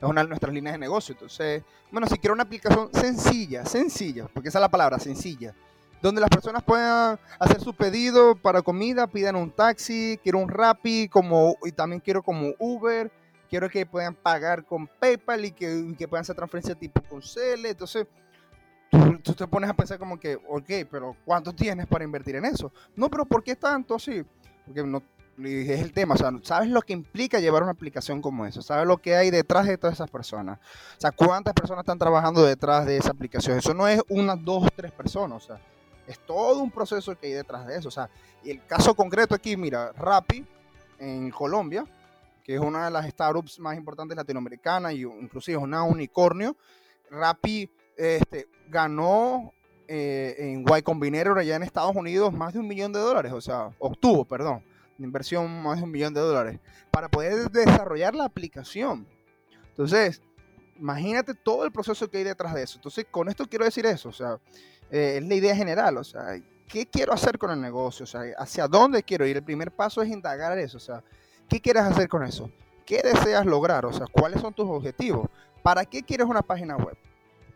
es 0.00 0.08
una 0.08 0.22
de 0.22 0.28
nuestras 0.28 0.52
líneas 0.52 0.74
de 0.74 0.78
negocio. 0.78 1.12
Entonces, 1.12 1.62
bueno, 1.90 2.06
si 2.06 2.18
quiero 2.18 2.34
una 2.34 2.44
aplicación 2.44 2.88
sencilla, 2.92 3.64
sencilla, 3.66 4.26
porque 4.32 4.48
esa 4.48 4.58
es 4.58 4.62
la 4.62 4.70
palabra, 4.70 4.98
sencilla, 4.98 5.54
donde 6.00 6.20
las 6.20 6.30
personas 6.30 6.62
puedan 6.62 7.18
hacer 7.38 7.60
su 7.60 7.74
pedido 7.74 8.34
para 8.34 8.62
comida, 8.62 9.06
pidan 9.06 9.36
un 9.36 9.50
taxi, 9.50 10.18
quiero 10.22 10.38
un 10.38 10.48
Rappi, 10.48 11.08
como, 11.08 11.56
y 11.64 11.72
también 11.72 12.00
quiero 12.00 12.22
como 12.22 12.54
Uber, 12.58 13.10
quiero 13.50 13.68
que 13.68 13.84
puedan 13.84 14.14
pagar 14.14 14.64
con 14.64 14.86
PayPal 14.86 15.44
y 15.44 15.50
que, 15.50 16.06
puedan 16.08 16.22
hacer 16.22 16.36
transferencia 16.36 16.74
tipo 16.74 17.02
con 17.02 17.20
CL. 17.20 17.66
Entonces, 17.66 18.06
tú, 19.22 19.34
te 19.34 19.46
pones 19.46 19.68
a 19.68 19.74
pensar 19.74 19.98
como 19.98 20.18
que, 20.18 20.36
ok, 20.36 20.88
pero 20.90 21.14
¿cuánto 21.26 21.52
tienes 21.52 21.86
para 21.86 22.04
invertir 22.04 22.36
en 22.36 22.46
eso? 22.46 22.72
No, 22.96 23.10
pero 23.10 23.26
¿por 23.26 23.42
qué 23.42 23.54
tanto 23.54 23.96
así? 23.96 24.24
Porque 24.64 24.82
no, 24.82 25.02
es 25.44 25.80
el 25.80 25.92
tema, 25.92 26.14
o 26.14 26.18
sea, 26.18 26.30
¿sabes 26.42 26.68
lo 26.68 26.82
que 26.82 26.92
implica 26.92 27.40
llevar 27.40 27.62
una 27.62 27.72
aplicación 27.72 28.20
como 28.20 28.46
esa? 28.46 28.62
¿Sabes 28.62 28.86
lo 28.86 28.98
que 28.98 29.16
hay 29.16 29.30
detrás 29.30 29.66
de 29.66 29.78
todas 29.78 29.94
esas 29.94 30.10
personas? 30.10 30.58
O 30.96 31.00
sea, 31.00 31.12
¿cuántas 31.12 31.54
personas 31.54 31.82
están 31.82 31.98
trabajando 31.98 32.44
detrás 32.44 32.86
de 32.86 32.96
esa 32.96 33.10
aplicación? 33.10 33.58
Eso 33.58 33.74
no 33.74 33.88
es 33.88 34.00
una, 34.08 34.36
dos, 34.36 34.68
tres 34.74 34.92
personas, 34.92 35.44
o 35.44 35.46
sea, 35.46 35.60
es 36.06 36.18
todo 36.26 36.60
un 36.60 36.70
proceso 36.70 37.16
que 37.18 37.28
hay 37.28 37.32
detrás 37.32 37.66
de 37.66 37.76
eso, 37.76 37.88
o 37.88 37.92
sea, 37.92 38.10
y 38.42 38.50
el 38.50 38.64
caso 38.66 38.94
concreto 38.94 39.34
aquí, 39.34 39.56
mira, 39.56 39.92
Rappi 39.92 40.44
en 40.98 41.30
Colombia, 41.30 41.84
que 42.44 42.54
es 42.54 42.60
una 42.60 42.86
de 42.86 42.90
las 42.90 43.06
startups 43.08 43.58
más 43.60 43.76
importantes 43.76 44.16
latinoamericanas 44.16 44.92
y 44.92 45.02
inclusive 45.02 45.58
es 45.58 45.62
una 45.62 45.82
unicornio, 45.82 46.56
Rappi 47.10 47.70
este, 47.96 48.48
ganó 48.68 49.52
eh, 49.88 50.36
en 50.38 50.64
Y 50.66 50.82
Combinator 50.82 51.38
allá 51.38 51.56
en 51.56 51.62
Estados 51.62 51.94
Unidos 51.94 52.32
más 52.32 52.52
de 52.52 52.60
un 52.60 52.68
millón 52.68 52.92
de 52.92 53.00
dólares, 53.00 53.32
o 53.32 53.40
sea, 53.40 53.70
obtuvo, 53.78 54.24
perdón 54.24 54.69
inversión 55.06 55.62
más 55.62 55.78
de 55.78 55.84
un 55.84 55.90
millón 55.90 56.14
de 56.14 56.20
dólares, 56.20 56.60
para 56.90 57.08
poder 57.08 57.50
desarrollar 57.50 58.14
la 58.14 58.24
aplicación. 58.24 59.06
Entonces, 59.68 60.22
imagínate 60.76 61.34
todo 61.34 61.64
el 61.64 61.72
proceso 61.72 62.08
que 62.08 62.18
hay 62.18 62.24
detrás 62.24 62.54
de 62.54 62.62
eso. 62.62 62.78
Entonces, 62.78 63.06
con 63.10 63.28
esto 63.28 63.46
quiero 63.46 63.64
decir 63.64 63.86
eso, 63.86 64.08
o 64.08 64.12
sea, 64.12 64.38
eh, 64.90 65.18
es 65.18 65.28
la 65.28 65.34
idea 65.34 65.54
general, 65.54 65.96
o 65.98 66.04
sea, 66.04 66.40
¿qué 66.66 66.86
quiero 66.86 67.12
hacer 67.12 67.38
con 67.38 67.50
el 67.50 67.60
negocio? 67.60 68.04
O 68.04 68.06
sea, 68.06 68.22
¿hacia 68.38 68.66
dónde 68.66 69.02
quiero 69.02 69.26
ir? 69.26 69.36
El 69.36 69.44
primer 69.44 69.70
paso 69.70 70.02
es 70.02 70.08
indagar 70.08 70.58
eso, 70.58 70.78
o 70.78 70.80
sea, 70.80 71.02
¿qué 71.48 71.60
quieres 71.60 71.82
hacer 71.82 72.08
con 72.08 72.24
eso? 72.24 72.50
¿Qué 72.86 73.02
deseas 73.02 73.46
lograr? 73.46 73.86
O 73.86 73.92
sea, 73.92 74.06
¿cuáles 74.10 74.40
son 74.40 74.52
tus 74.52 74.68
objetivos? 74.68 75.28
¿Para 75.62 75.84
qué 75.84 76.02
quieres 76.02 76.26
una 76.26 76.42
página 76.42 76.76
web? 76.76 76.96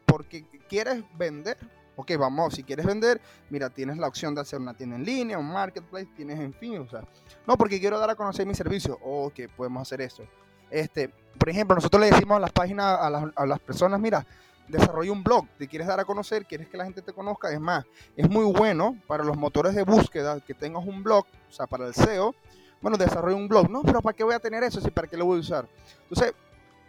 Porque 0.06 0.44
quieres 0.68 1.02
vender 1.16 1.56
ok, 1.96 2.12
vamos, 2.18 2.54
si 2.54 2.62
quieres 2.62 2.86
vender, 2.86 3.20
mira, 3.50 3.70
tienes 3.70 3.98
la 3.98 4.08
opción 4.08 4.34
de 4.34 4.40
hacer 4.40 4.60
una 4.60 4.74
tienda 4.74 4.96
en 4.96 5.04
línea, 5.04 5.38
un 5.38 5.52
marketplace, 5.52 6.08
tienes 6.16 6.38
en 6.40 6.52
fin, 6.52 6.78
o 6.78 6.88
sea, 6.88 7.02
no, 7.46 7.56
porque 7.56 7.80
quiero 7.80 7.98
dar 7.98 8.10
a 8.10 8.14
conocer 8.14 8.46
mi 8.46 8.54
servicio, 8.54 8.98
ok, 9.02 9.40
podemos 9.56 9.82
hacer 9.82 10.00
eso. 10.00 10.24
Este, 10.70 11.10
por 11.38 11.48
ejemplo, 11.48 11.74
nosotros 11.74 12.00
le 12.00 12.10
decimos 12.10 12.36
a 12.36 12.40
las 12.40 12.52
páginas, 12.52 12.98
a 13.00 13.10
las, 13.10 13.24
a 13.36 13.46
las 13.46 13.60
personas, 13.60 14.00
mira, 14.00 14.26
desarrolla 14.68 15.12
un 15.12 15.22
blog, 15.22 15.46
te 15.58 15.68
quieres 15.68 15.86
dar 15.86 16.00
a 16.00 16.04
conocer, 16.04 16.46
quieres 16.46 16.68
que 16.68 16.76
la 16.76 16.84
gente 16.84 17.02
te 17.02 17.12
conozca, 17.12 17.50
es 17.50 17.60
más, 17.60 17.84
es 18.16 18.28
muy 18.28 18.44
bueno 18.44 18.96
para 19.06 19.24
los 19.24 19.36
motores 19.36 19.74
de 19.74 19.82
búsqueda 19.82 20.40
que 20.40 20.54
tengas 20.54 20.84
un 20.84 21.02
blog, 21.02 21.26
o 21.48 21.52
sea, 21.52 21.66
para 21.66 21.86
el 21.86 21.94
SEO, 21.94 22.34
bueno, 22.80 22.98
desarrolla 22.98 23.36
un 23.36 23.48
blog, 23.48 23.70
no, 23.70 23.82
pero 23.82 24.02
¿para 24.02 24.14
qué 24.14 24.24
voy 24.24 24.34
a 24.34 24.38
tener 24.38 24.62
eso? 24.62 24.80
¿Sí, 24.80 24.90
¿Para 24.90 25.08
qué 25.08 25.16
lo 25.16 25.24
voy 25.24 25.38
a 25.38 25.40
usar? 25.40 25.66
Entonces, 26.02 26.34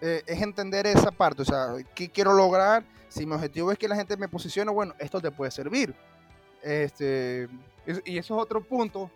eh, 0.02 0.24
es 0.26 0.42
entender 0.42 0.88
esa 0.88 1.12
parte, 1.12 1.42
o 1.42 1.46
sea, 1.46 1.74
¿qué 1.94 2.10
quiero 2.10 2.34
lograr? 2.34 2.84
Si 3.08 3.26
mi 3.26 3.34
objetivo 3.34 3.72
es 3.72 3.78
que 3.78 3.88
la 3.88 3.96
gente 3.96 4.18
me 4.18 4.28
posicione, 4.28 4.72
bueno, 4.72 4.94
esto 5.00 5.22
te 5.22 5.32
puede 5.32 5.52
servir. 5.52 5.96
Este, 6.62 7.48
y 8.04 8.18
eso 8.18 8.36
es 8.36 8.42
otro 8.42 8.62
punto 8.62 9.10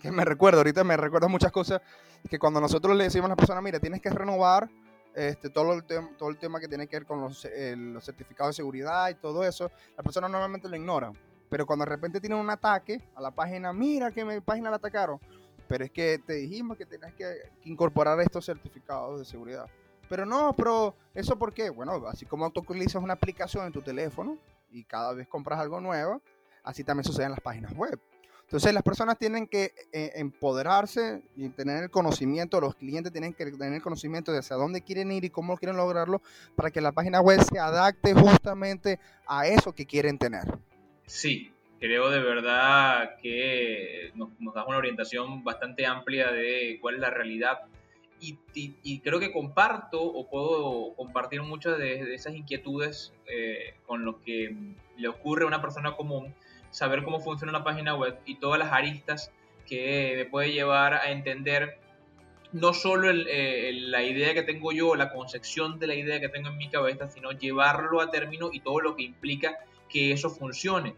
que 0.00 0.12
me 0.12 0.24
recuerdo, 0.24 0.58
ahorita 0.58 0.84
me 0.84 0.96
recuerda 0.96 1.26
muchas 1.26 1.50
cosas, 1.50 1.80
que 2.28 2.38
cuando 2.38 2.60
nosotros 2.60 2.96
le 2.96 3.04
decimos 3.04 3.26
a 3.26 3.30
la 3.30 3.36
persona, 3.36 3.60
mira, 3.60 3.80
tienes 3.80 4.00
que 4.00 4.10
renovar 4.10 4.68
este, 5.14 5.50
todo, 5.50 5.72
el 5.72 5.82
todo 5.84 6.28
el 6.28 6.36
tema 6.36 6.60
que 6.60 6.68
tiene 6.68 6.86
que 6.86 6.96
ver 6.96 7.06
con 7.06 7.20
los, 7.20 7.48
los, 7.76 8.04
certificados 8.04 8.54
de 8.54 8.62
seguridad 8.62 9.08
y 9.08 9.14
todo 9.14 9.44
eso, 9.44 9.70
la 9.96 10.02
persona 10.02 10.28
normalmente 10.28 10.68
lo 10.68 10.76
ignora. 10.76 11.12
Pero 11.50 11.66
cuando 11.66 11.84
de 11.84 11.90
repente 11.90 12.20
tiene 12.20 12.36
un 12.36 12.48
ataque 12.50 13.02
a 13.16 13.20
la 13.20 13.30
página, 13.30 13.72
mira 13.72 14.12
que 14.12 14.24
mi 14.24 14.40
página 14.40 14.70
la 14.70 14.76
atacaron, 14.76 15.18
pero 15.66 15.84
es 15.84 15.90
que 15.90 16.20
te 16.24 16.34
dijimos 16.34 16.76
que 16.76 16.86
que, 16.86 16.98
que 17.16 17.68
incorporar 17.68 18.20
estos 18.20 18.44
certificados 18.44 19.18
de 19.18 19.24
seguridad. 19.24 19.66
Pero 20.08 20.24
no, 20.24 20.54
pero 20.56 20.94
¿eso 21.14 21.38
por 21.38 21.52
qué? 21.52 21.70
Bueno, 21.70 22.06
así 22.06 22.24
como 22.24 22.50
tú 22.50 22.64
una 22.94 23.14
aplicación 23.14 23.66
en 23.66 23.72
tu 23.72 23.82
teléfono 23.82 24.38
y 24.70 24.84
cada 24.84 25.12
vez 25.12 25.28
compras 25.28 25.60
algo 25.60 25.80
nuevo, 25.80 26.22
así 26.62 26.84
también 26.84 27.04
sucede 27.04 27.26
en 27.26 27.32
las 27.32 27.40
páginas 27.40 27.74
web. 27.74 28.00
Entonces 28.48 28.72
las 28.72 28.82
personas 28.82 29.18
tienen 29.18 29.46
que 29.46 29.74
eh, 29.92 30.12
empoderarse 30.14 31.20
y 31.36 31.50
tener 31.50 31.82
el 31.82 31.90
conocimiento, 31.90 32.58
los 32.62 32.74
clientes 32.76 33.12
tienen 33.12 33.34
que 33.34 33.44
tener 33.44 33.74
el 33.74 33.82
conocimiento 33.82 34.32
de 34.32 34.38
hacia 34.38 34.56
dónde 34.56 34.80
quieren 34.80 35.12
ir 35.12 35.26
y 35.26 35.30
cómo 35.30 35.58
quieren 35.58 35.76
lograrlo 35.76 36.22
para 36.56 36.70
que 36.70 36.80
la 36.80 36.92
página 36.92 37.20
web 37.20 37.42
se 37.42 37.58
adapte 37.58 38.14
justamente 38.14 38.98
a 39.26 39.46
eso 39.46 39.74
que 39.74 39.84
quieren 39.84 40.16
tener. 40.16 40.44
Sí, 41.04 41.52
creo 41.78 42.08
de 42.08 42.20
verdad 42.20 43.16
que 43.20 44.12
nos, 44.14 44.30
nos 44.40 44.54
una 44.66 44.78
orientación 44.78 45.44
bastante 45.44 45.84
amplia 45.84 46.32
de 46.32 46.78
cuál 46.80 46.94
es 46.94 47.00
la 47.02 47.10
realidad 47.10 47.58
y, 48.20 48.98
creo 49.00 49.20
que 49.20 49.32
comparto 49.32 50.02
o 50.02 50.28
puedo 50.28 50.94
compartir 50.96 51.42
muchas 51.42 51.78
de, 51.78 52.14
esas 52.14 52.34
inquietudes 52.34 53.12
eh, 53.26 53.74
con 53.86 54.04
lo 54.04 54.22
que 54.22 54.54
le 54.96 55.08
ocurre 55.08 55.44
a 55.44 55.46
una 55.46 55.60
persona 55.60 55.94
común, 55.96 56.34
saber 56.70 57.04
cómo 57.04 57.20
funciona 57.20 57.52
una 57.52 57.64
página 57.64 57.94
web 57.94 58.18
y 58.26 58.36
todas 58.36 58.58
las 58.58 58.72
aristas 58.72 59.32
que 59.66 60.14
me 60.16 60.24
puede 60.24 60.52
llevar 60.52 60.94
a 60.94 61.10
entender 61.10 61.78
no 62.52 62.72
solo 62.72 63.10
eh, 63.10 63.72
la 63.74 64.02
idea 64.02 64.32
que 64.34 64.42
tengo 64.42 64.72
yo, 64.72 64.94
la 64.94 65.12
concepción 65.12 65.78
de 65.78 65.86
la 65.86 65.94
idea 65.94 66.18
que 66.18 66.28
tengo 66.28 66.48
en 66.48 66.56
mi 66.56 66.68
cabeza, 66.68 67.08
sino 67.08 67.32
llevarlo 67.32 68.00
a 68.00 68.10
término 68.10 68.50
y 68.52 68.60
todo 68.60 68.80
lo 68.80 68.96
que 68.96 69.02
implica 69.02 69.58
que 69.88 70.12
eso 70.12 70.30
funcione. 70.30 70.94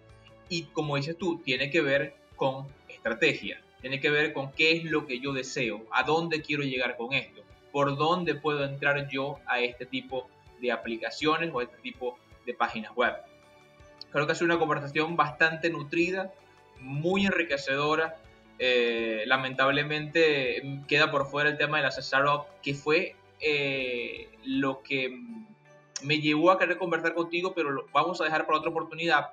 Y 0.48 0.64
como 0.66 0.96
dices 0.96 1.16
tú, 1.18 1.40
tiene 1.44 1.70
que 1.70 1.80
ver 1.80 2.14
con 2.36 2.66
estrategia 2.88 3.60
tiene 3.80 4.00
que 4.00 4.10
ver 4.10 4.32
con 4.32 4.52
qué 4.52 4.72
es 4.72 4.84
lo 4.84 5.06
que 5.06 5.20
yo 5.20 5.32
deseo, 5.32 5.84
a 5.92 6.02
dónde 6.02 6.42
quiero 6.42 6.62
llegar 6.62 6.96
con 6.96 7.12
esto, 7.12 7.42
por 7.72 7.96
dónde 7.96 8.34
puedo 8.34 8.64
entrar 8.64 9.08
yo 9.08 9.38
a 9.46 9.60
este 9.60 9.86
tipo 9.86 10.28
de 10.60 10.72
aplicaciones 10.72 11.50
o 11.52 11.60
a 11.60 11.64
este 11.64 11.78
tipo 11.78 12.18
de 12.46 12.54
páginas 12.54 12.94
web. 12.94 13.14
Creo 14.12 14.26
que 14.26 14.32
ha 14.32 14.34
sido 14.34 14.46
una 14.46 14.58
conversación 14.58 15.16
bastante 15.16 15.70
nutrida, 15.70 16.32
muy 16.80 17.26
enriquecedora. 17.26 18.16
Eh, 18.58 19.22
lamentablemente 19.26 20.82
queda 20.86 21.10
por 21.10 21.26
fuera 21.26 21.48
el 21.48 21.56
tema 21.56 21.78
de 21.78 21.84
las 21.84 21.96
startups, 21.96 22.46
que 22.62 22.74
fue 22.74 23.14
eh, 23.40 24.28
lo 24.44 24.82
que 24.82 25.18
me 26.02 26.20
llevó 26.20 26.50
a 26.50 26.58
querer 26.58 26.76
conversar 26.76 27.14
contigo, 27.14 27.54
pero 27.54 27.70
lo 27.70 27.86
vamos 27.92 28.20
a 28.20 28.24
dejar 28.24 28.46
para 28.46 28.58
otra 28.58 28.70
oportunidad 28.70 29.30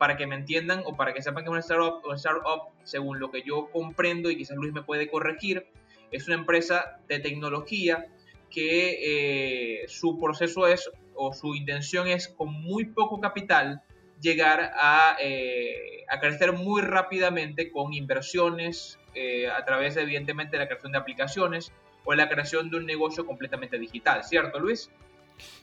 para 0.00 0.16
que 0.16 0.26
me 0.26 0.34
entiendan 0.34 0.80
o 0.86 0.96
para 0.96 1.12
que 1.12 1.20
sepan 1.20 1.44
que 1.44 1.50
una 1.50 1.60
startup, 1.60 2.00
una 2.06 2.16
startup, 2.16 2.70
según 2.84 3.20
lo 3.20 3.30
que 3.30 3.42
yo 3.42 3.70
comprendo 3.70 4.30
y 4.30 4.36
quizás 4.38 4.56
Luis 4.56 4.72
me 4.72 4.82
puede 4.82 5.10
corregir, 5.10 5.66
es 6.10 6.26
una 6.26 6.36
empresa 6.36 7.00
de 7.06 7.18
tecnología 7.18 8.06
que 8.48 9.82
eh, 9.82 9.88
su 9.88 10.18
proceso 10.18 10.66
es 10.66 10.90
o 11.14 11.34
su 11.34 11.54
intención 11.54 12.08
es 12.08 12.28
con 12.28 12.50
muy 12.50 12.86
poco 12.86 13.20
capital 13.20 13.82
llegar 14.22 14.72
a, 14.74 15.18
eh, 15.20 16.06
crecer 16.18 16.52
muy 16.52 16.80
rápidamente 16.80 17.70
con 17.70 17.92
inversiones 17.92 18.98
eh, 19.14 19.50
a 19.50 19.66
través 19.66 19.98
evidentemente 19.98 20.56
de 20.56 20.60
la 20.60 20.66
creación 20.66 20.92
de 20.92 20.98
aplicaciones 20.98 21.72
o 22.06 22.14
la 22.14 22.30
creación 22.30 22.70
de 22.70 22.78
un 22.78 22.86
negocio 22.86 23.26
completamente 23.26 23.78
digital, 23.78 24.24
¿cierto 24.24 24.60
Luis? 24.60 24.90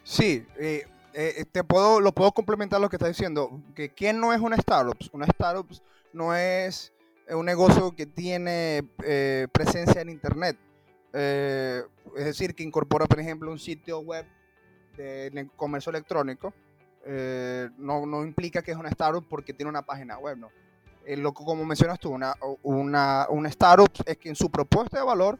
Sí, 0.03 0.45
eh, 0.59 0.85
te 1.51 1.63
puedo, 1.63 1.99
lo 1.99 2.11
puedo 2.11 2.31
complementar 2.31 2.79
lo 2.79 2.89
que 2.89 2.97
está 2.97 3.07
diciendo, 3.07 3.61
que 3.73 3.89
quién 3.89 4.19
no 4.19 4.33
es 4.33 4.39
una 4.39 4.55
startup. 4.57 4.97
Una 5.13 5.25
startup 5.25 5.67
no 6.13 6.35
es 6.35 6.93
un 7.35 7.45
negocio 7.45 7.95
que 7.95 8.05
tiene 8.05 8.87
eh, 9.03 9.47
presencia 9.51 10.01
en 10.01 10.09
Internet. 10.09 10.57
Eh, 11.13 11.83
es 12.15 12.25
decir, 12.25 12.53
que 12.53 12.63
incorpora, 12.63 13.05
por 13.05 13.19
ejemplo, 13.19 13.51
un 13.51 13.59
sitio 13.59 13.99
web 13.99 14.25
de 14.95 15.49
comercio 15.55 15.89
electrónico. 15.89 16.53
Eh, 17.05 17.69
no, 17.77 18.05
no, 18.05 18.23
implica 18.23 18.61
que 18.61 18.71
es 18.71 18.77
una 18.77 18.89
startup 18.89 19.25
porque 19.27 19.53
tiene 19.53 19.69
una 19.69 19.81
página 19.81 20.17
web, 20.17 20.37
¿no? 20.37 20.49
lo 21.05 21.33
como 21.33 21.63
mencionas 21.63 21.99
tú, 21.99 22.09
una, 22.09 22.35
una, 22.63 23.27
una 23.29 23.47
startup 23.47 23.89
es 24.05 24.17
que 24.17 24.27
en 24.27 24.35
su 24.35 24.51
propuesta 24.51 24.99
de 24.99 25.05
valor 25.05 25.39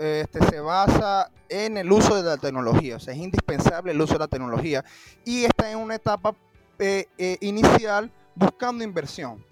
este, 0.00 0.44
se 0.46 0.60
basa 0.60 1.30
en 1.48 1.76
el 1.76 1.92
uso 1.92 2.16
de 2.16 2.22
la 2.22 2.36
tecnología, 2.36 2.96
o 2.96 2.98
sea, 2.98 3.12
es 3.12 3.20
indispensable 3.20 3.92
el 3.92 4.00
uso 4.00 4.14
de 4.14 4.20
la 4.20 4.28
tecnología 4.28 4.84
y 5.24 5.44
está 5.44 5.70
en 5.70 5.78
una 5.78 5.96
etapa 5.96 6.34
inicial 7.40 8.10
buscando 8.34 8.82
inversión. 8.82 9.44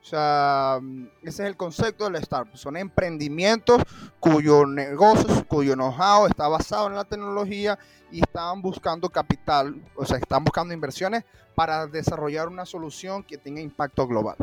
O 0.00 0.04
sea, 0.08 0.78
ese 1.22 1.42
es 1.42 1.48
el 1.48 1.56
concepto 1.56 2.04
de 2.04 2.12
la 2.12 2.18
startup. 2.20 2.56
Son 2.56 2.76
emprendimientos 2.76 3.82
cuyo 4.20 4.64
negocio, 4.64 5.44
cuyo 5.48 5.74
know-how 5.74 6.26
está 6.26 6.48
basado 6.48 6.86
en 6.86 6.94
la 6.94 7.04
tecnología 7.04 7.78
y 8.10 8.20
están 8.20 8.62
buscando 8.62 9.10
capital, 9.10 9.74
o 9.96 10.06
sea, 10.06 10.16
están 10.16 10.44
buscando 10.44 10.72
inversiones 10.72 11.24
para 11.54 11.86
desarrollar 11.86 12.48
una 12.48 12.64
solución 12.64 13.22
que 13.22 13.36
tenga 13.36 13.60
impacto 13.60 14.06
global. 14.06 14.36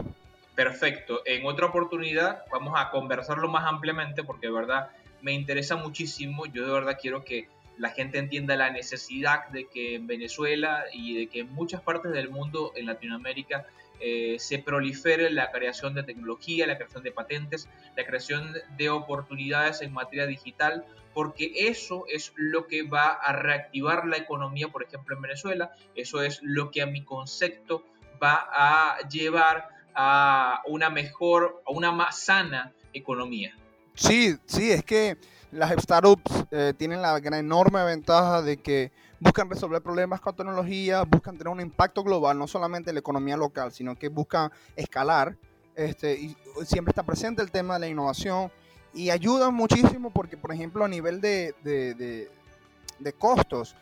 Perfecto. 0.54 1.22
En 1.26 1.46
otra 1.46 1.68
oportunidad 1.68 2.44
vamos 2.52 2.74
a 2.76 2.92
conversarlo 2.92 3.48
más 3.48 3.66
ampliamente 3.66 4.24
porque 4.24 4.48
de 4.48 4.54
verdad 4.54 4.90
me 5.26 5.34
interesa 5.34 5.76
muchísimo. 5.76 6.46
Yo 6.46 6.68
de 6.68 6.72
verdad 6.72 7.00
quiero 7.02 7.26
que 7.26 7.50
la 7.80 7.90
gente 7.90 8.20
entienda 8.20 8.56
la 8.56 8.70
necesidad 8.70 9.48
de 9.48 9.66
que 9.66 9.96
en 9.96 10.06
Venezuela 10.06 10.84
y 10.94 11.18
de 11.18 11.28
que 11.28 11.40
en 11.40 11.52
muchas 11.52 11.82
partes 11.82 12.12
del 12.12 12.30
mundo, 12.30 12.74
en 12.76 12.86
Latinoamérica, 12.86 13.66
eh, 14.00 14.36
se 14.38 14.60
prolifere 14.60 15.32
la 15.32 15.52
creación 15.52 15.96
de 15.96 16.04
tecnología, 16.04 16.68
la 16.68 16.78
creación 16.78 17.02
de 17.02 17.12
patentes, 17.12 17.68
la 17.98 18.06
creación 18.06 18.54
de 18.78 18.90
oportunidades 18.92 19.82
en 19.82 19.94
materia 19.94 20.28
digital, 20.28 20.86
porque 21.16 21.52
eso 21.56 22.06
es 22.08 22.32
lo 22.36 22.68
que 22.68 22.84
va 22.84 23.08
a 23.14 23.34
reactivar 23.34 24.06
la 24.06 24.18
economía, 24.18 24.68
por 24.68 24.84
ejemplo, 24.84 25.16
en 25.16 25.24
Venezuela, 25.24 25.72
eso 25.96 26.22
es 26.22 26.40
lo 26.44 26.70
que 26.70 26.84
a 26.84 26.86
mi 26.86 27.04
concepto 27.04 27.84
va 28.22 28.48
a 28.52 29.08
llevar 29.08 29.70
a 29.96 30.62
una 30.68 30.92
mejor, 30.92 31.64
a 31.66 31.72
una 31.72 31.92
más 31.92 32.20
sana 32.20 32.74
economía. 32.94 33.56
Sí, 33.96 34.36
sí, 34.46 34.72
es 34.72 34.84
que 34.84 35.18
las 35.52 35.72
startups 35.82 36.46
eh, 36.52 36.74
tienen 36.78 37.02
la 37.02 37.18
gran 37.20 37.40
enorme 37.40 37.82
ventaja 37.86 38.42
de 38.42 38.58
que 38.58 38.92
buscan 39.22 39.50
resolver 39.50 39.82
problemas 39.82 40.20
con 40.20 40.36
tecnología, 40.36 41.04
buscan 41.04 41.38
tener 41.38 41.52
un 41.52 41.62
impacto 41.62 42.04
global, 42.04 42.38
no 42.38 42.46
solamente 42.46 42.90
en 42.90 42.96
la 42.96 43.00
economía 43.00 43.38
local, 43.38 43.72
sino 43.72 43.96
que 43.98 44.10
buscan 44.10 44.52
escalar. 44.76 45.38
Este, 45.76 46.36
siempre 46.66 46.92
está 46.92 47.04
presente 47.04 47.42
el 47.42 47.52
tema 47.52 47.76
de 47.76 47.80
la 47.82 47.88
innovación 47.88 48.52
y 48.94 49.10
ayudan 49.10 49.54
muchísimo 49.54 50.12
porque, 50.12 50.36
por 50.36 50.54
ejemplo, 50.54 50.84
a 50.84 50.90
nivel 50.90 51.22
de, 51.22 51.54
de, 51.64 53.14
costos, 53.14 53.76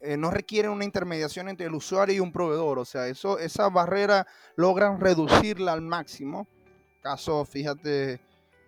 eh, 0.00 0.16
no 0.16 0.30
requieren 0.30 0.72
una 0.72 0.84
intermediación 0.84 1.48
entre 1.48 1.66
el 1.66 1.74
usuario 1.74 2.16
y 2.16 2.20
un 2.20 2.32
proveedor. 2.32 2.80
O 2.80 2.84
sea, 2.84 3.06
eso, 3.06 3.38
esa 3.38 3.68
barrera 3.68 4.26
logran 4.56 5.00
reducirla 5.00 5.72
al 5.72 5.82
máximo. 5.82 6.48
Caso, 7.00 7.44
fíjate, 7.44 8.20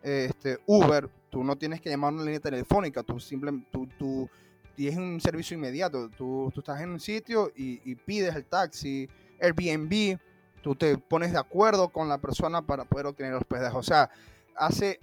este, 0.05 0.59
Uber, 0.67 1.09
tú 1.31 1.43
no 1.43 1.57
tienes 1.57 1.81
que 1.81 1.91
llamar 1.91 2.13
a 2.13 2.15
una 2.15 2.25
línea 2.25 2.41
telefónica, 2.41 3.03
tú 3.03 3.19
simplemente, 3.19 3.69
tú, 3.73 3.89
tú 3.99 4.31
y 4.77 4.89
es 4.89 4.97
un 4.97 5.21
servicio 5.21 5.57
inmediato. 5.57 6.09
Tú, 6.11 6.51
tú 6.53 6.61
estás 6.61 6.81
en 6.81 6.91
un 6.91 7.01
sitio 7.01 7.53
y, 7.55 7.95
pides 7.95 8.35
el 8.35 8.45
taxi, 8.45 9.09
Airbnb, 9.41 10.19
tú 10.63 10.75
te 10.75 10.97
pones 10.99 11.33
de 11.33 11.39
acuerdo 11.39 11.89
con 11.89 12.09
la 12.09 12.19
persona 12.19 12.63
para 12.63 12.85
poder 12.85 13.07
obtener 13.07 13.35
hospedaje. 13.35 13.77
O 13.77 13.83
sea, 13.83 14.11
hace, 14.57 15.01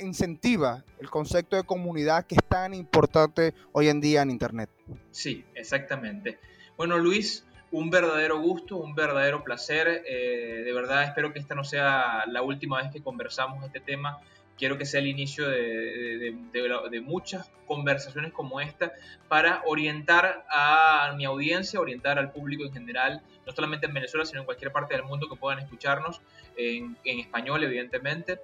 incentiva 0.00 0.84
el 0.98 1.10
concepto 1.10 1.56
de 1.56 1.64
comunidad 1.64 2.26
que 2.26 2.36
es 2.36 2.44
tan 2.48 2.74
importante 2.74 3.54
hoy 3.72 3.88
en 3.88 4.00
día 4.00 4.22
en 4.22 4.30
Internet. 4.30 4.70
Sí, 5.10 5.44
exactamente. 5.54 6.38
Bueno, 6.76 6.98
Luis, 6.98 7.44
un 7.72 7.90
verdadero 7.90 8.40
gusto, 8.40 8.76
un 8.76 8.94
verdadero 8.94 9.42
placer. 9.42 10.04
Eh, 10.06 10.62
de 10.64 10.72
verdad 10.72 11.04
espero 11.04 11.32
que 11.32 11.40
esta 11.40 11.54
no 11.54 11.64
sea 11.64 12.24
la 12.28 12.42
última 12.42 12.80
vez 12.80 12.92
que 12.92 13.02
conversamos 13.02 13.64
este 13.64 13.80
tema 13.80 14.20
quiero 14.62 14.78
que 14.78 14.86
sea 14.86 15.00
el 15.00 15.08
inicio 15.08 15.48
de, 15.48 17.02
muchas 17.04 17.50
conversaciones 17.66 18.32
como 18.32 18.60
esta 18.60 18.92
para 19.26 19.62
orientar 19.66 20.44
a 20.48 21.12
mi 21.16 21.24
audiencia, 21.24 21.80
orientar 21.80 22.18
al 22.18 22.30
público 22.30 22.64
en 22.64 22.72
general, 22.72 23.22
no 23.46 23.52
solamente 23.52 23.86
en 23.86 23.94
Venezuela, 23.94 24.24
sino 24.24 24.40
en 24.40 24.44
cualquier 24.44 24.70
parte 24.70 24.94
del 24.94 25.04
mundo 25.04 25.28
que 25.28 25.34
puedan 25.34 25.58
escucharnos, 25.58 26.20
en, 26.56 26.96
español 27.04 27.64
evidentemente, 27.64 28.38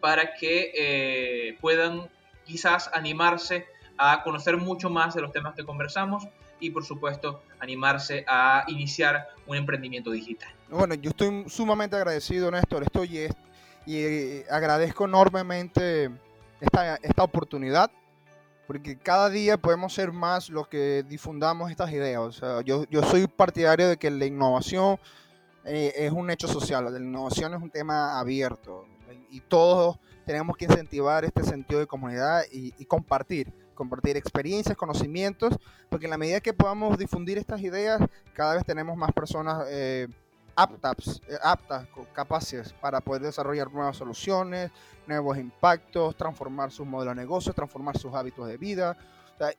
para 0.00 0.34
que 0.34 0.72
eh, 0.76 1.58
puedan 1.60 2.08
quizás 2.44 2.90
animarse 2.94 3.66
a 3.96 4.22
conocer 4.22 4.56
mucho 4.56 4.88
más 4.88 5.14
de 5.14 5.22
los 5.22 5.32
temas 5.32 5.54
que 5.54 5.64
conversamos 5.64 6.28
y 6.64 6.70
por 6.70 6.84
supuesto 6.84 7.42
animarse 7.60 8.24
a 8.26 8.64
iniciar 8.68 9.28
un 9.46 9.56
emprendimiento 9.56 10.10
digital. 10.10 10.52
Bueno, 10.68 10.94
yo 10.94 11.10
estoy 11.10 11.44
sumamente 11.48 11.96
agradecido, 11.96 12.50
Néstor. 12.50 12.82
Estoy 12.82 13.28
y 13.86 13.96
eh, 13.96 14.46
agradezco 14.50 15.04
enormemente 15.04 16.10
esta, 16.60 16.96
esta 16.96 17.22
oportunidad 17.22 17.90
porque 18.66 18.96
cada 18.96 19.28
día 19.28 19.58
podemos 19.58 19.92
ser 19.92 20.12
más 20.12 20.48
los 20.48 20.68
que 20.68 21.04
difundamos 21.06 21.70
estas 21.70 21.92
ideas. 21.92 22.20
O 22.20 22.32
sea, 22.32 22.62
yo, 22.62 22.84
yo 22.90 23.02
soy 23.02 23.26
partidario 23.26 23.88
de 23.88 23.96
que 23.96 24.10
la 24.10 24.24
innovación 24.24 24.98
eh, 25.64 25.92
es 25.96 26.12
un 26.12 26.30
hecho 26.30 26.48
social, 26.48 26.90
la 26.90 26.98
innovación 26.98 27.54
es 27.54 27.62
un 27.62 27.70
tema 27.70 28.18
abierto 28.18 28.86
y 29.30 29.40
todos 29.40 29.98
tenemos 30.24 30.56
que 30.56 30.64
incentivar 30.66 31.24
este 31.24 31.42
sentido 31.42 31.80
de 31.80 31.86
comunidad 31.86 32.42
y, 32.50 32.84
compartir, 32.86 33.52
compartir 33.74 34.16
experiencias, 34.16 34.76
conocimientos, 34.76 35.58
porque 35.88 36.06
en 36.06 36.10
la 36.10 36.18
medida 36.18 36.40
que 36.40 36.52
podamos 36.52 36.96
difundir 36.98 37.38
estas 37.38 37.60
ideas, 37.60 38.00
cada 38.32 38.54
vez 38.54 38.64
tenemos 38.64 38.96
más 38.96 39.12
personas. 39.12 39.66
Eh, 39.68 40.08
aptas, 40.56 41.20
eh, 41.28 41.36
aptas, 41.42 41.86
capaces 42.12 42.72
para 42.74 43.00
poder 43.00 43.22
desarrollar 43.22 43.72
nuevas 43.72 43.96
soluciones, 43.96 44.70
nuevos 45.06 45.38
impactos, 45.38 46.16
transformar 46.16 46.70
sus 46.70 46.86
modelos 46.86 47.16
de 47.16 47.22
negocio, 47.22 47.52
transformar 47.52 47.98
sus 47.98 48.14
hábitos 48.14 48.46
de 48.46 48.56
vida. 48.56 48.96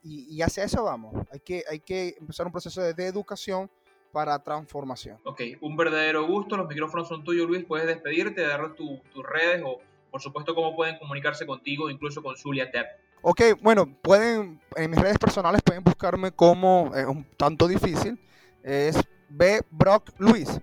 y, 0.04 0.41
hacia 0.41 0.63
eso 0.63 0.84
vamos. 0.84 1.13
Hay 1.32 1.39
que, 1.39 1.63
hay 1.69 1.80
que 1.80 2.15
empezar 2.19 2.45
un 2.45 2.51
proceso 2.51 2.82
de, 2.82 3.08
educación 3.08 3.69
para 4.12 4.39
transformación. 4.39 5.19
Ok, 5.25 5.41
un 5.60 5.75
verdadero 5.75 6.25
gusto. 6.25 6.56
Los 6.56 6.67
micrófonos 6.67 7.10
son 7.10 7.23
tuyos, 7.23 7.47
Luis. 7.47 7.65
Puedes 7.65 7.86
despedirte, 7.86 8.41
dar 8.41 8.73
tus 8.73 9.01
redes 9.23 9.62
o, 9.65 9.80
por 10.10 10.21
supuesto, 10.21 10.56
cómo 10.56 10.75
pueden 10.75 10.97
comunicarse 10.97 11.45
contigo, 11.45 11.89
incluso 11.89 12.23
con 12.23 12.38
Zulia 12.38 12.71
Tep. 12.71 12.88
Ok, 13.27 13.41
bueno, 13.63 13.88
pueden, 14.03 14.61
en 14.75 14.91
mis 14.91 14.99
redes 14.99 15.17
personales 15.17 15.63
pueden 15.63 15.83
buscarme 15.83 16.31
como, 16.31 16.91
es 16.93 17.07
un 17.07 17.25
tanto 17.35 17.67
difícil, 17.67 18.23
es 18.61 18.99
B. 19.29 19.63
Brock 19.71 20.11
Luis. 20.19 20.61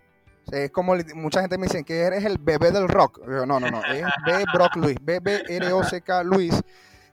Es 0.53 0.71
como 0.71 0.95
mucha 1.17 1.41
gente 1.41 1.59
me 1.59 1.67
dice 1.67 1.83
que 1.83 2.03
eres 2.03 2.25
el 2.25 2.39
bebé 2.39 2.71
del 2.71 2.87
rock. 2.87 3.21
no, 3.27 3.47
no, 3.47 3.59
no. 3.59 3.85
Es 3.87 4.05
B. 4.25 4.45
Brock 4.55 4.77
Luis. 4.77 4.97
B. 5.03 5.19
B. 5.19 5.43
R. 5.49 5.73
O. 5.73 5.83
C. 5.83 6.03
K. 6.03 6.23
Luis. 6.23 6.63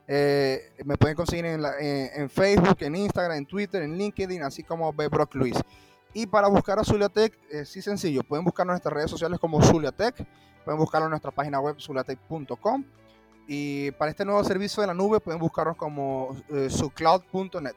Eh, 0.07 0.71
me 0.85 0.97
pueden 0.97 1.15
conseguir 1.15 1.47
en, 1.47 2.29
Facebook, 2.29 2.77
en 2.81 2.95
Instagram, 2.95 3.37
en 3.37 3.45
Twitter, 3.47 3.81
en 3.81 3.97
LinkedIn, 3.97 4.43
así 4.43 4.61
como 4.61 4.93
B. 4.93 5.07
Brock 5.07 5.33
Luis. 5.33 5.55
Y 6.13 6.27
para 6.27 6.47
buscar 6.47 6.77
a 6.77 6.83
Zuliatec, 6.83 7.35
es 7.49 7.69
sí 7.69 7.81
sencillo. 7.81 8.21
Pueden 8.21 8.45
buscarnos 8.45 8.73
en 8.73 8.75
nuestras 8.75 8.93
redes 8.93 9.09
sociales 9.09 9.39
como 9.39 9.63
Zuliatec. 9.63 10.23
Pueden 10.63 10.77
buscarlo 10.79 11.07
en 11.07 11.09
nuestra 11.09 11.31
página 11.31 11.59
web 11.59 11.75
zuliatec.com. 11.79 12.85
Y 13.51 13.89
para 13.93 14.11
este 14.11 14.25
nuevo 14.25 14.43
servicio 14.43 14.81
de 14.81 14.85
la 14.85 14.93
nube 14.93 15.19
pueden 15.19 15.39
buscarnos 15.39 15.75
como 15.75 16.37
eh, 16.49 16.69
sucloud.net. 16.69 17.73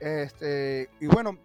Este, 0.00 0.90
y 0.98 1.06
bueno, 1.06 1.38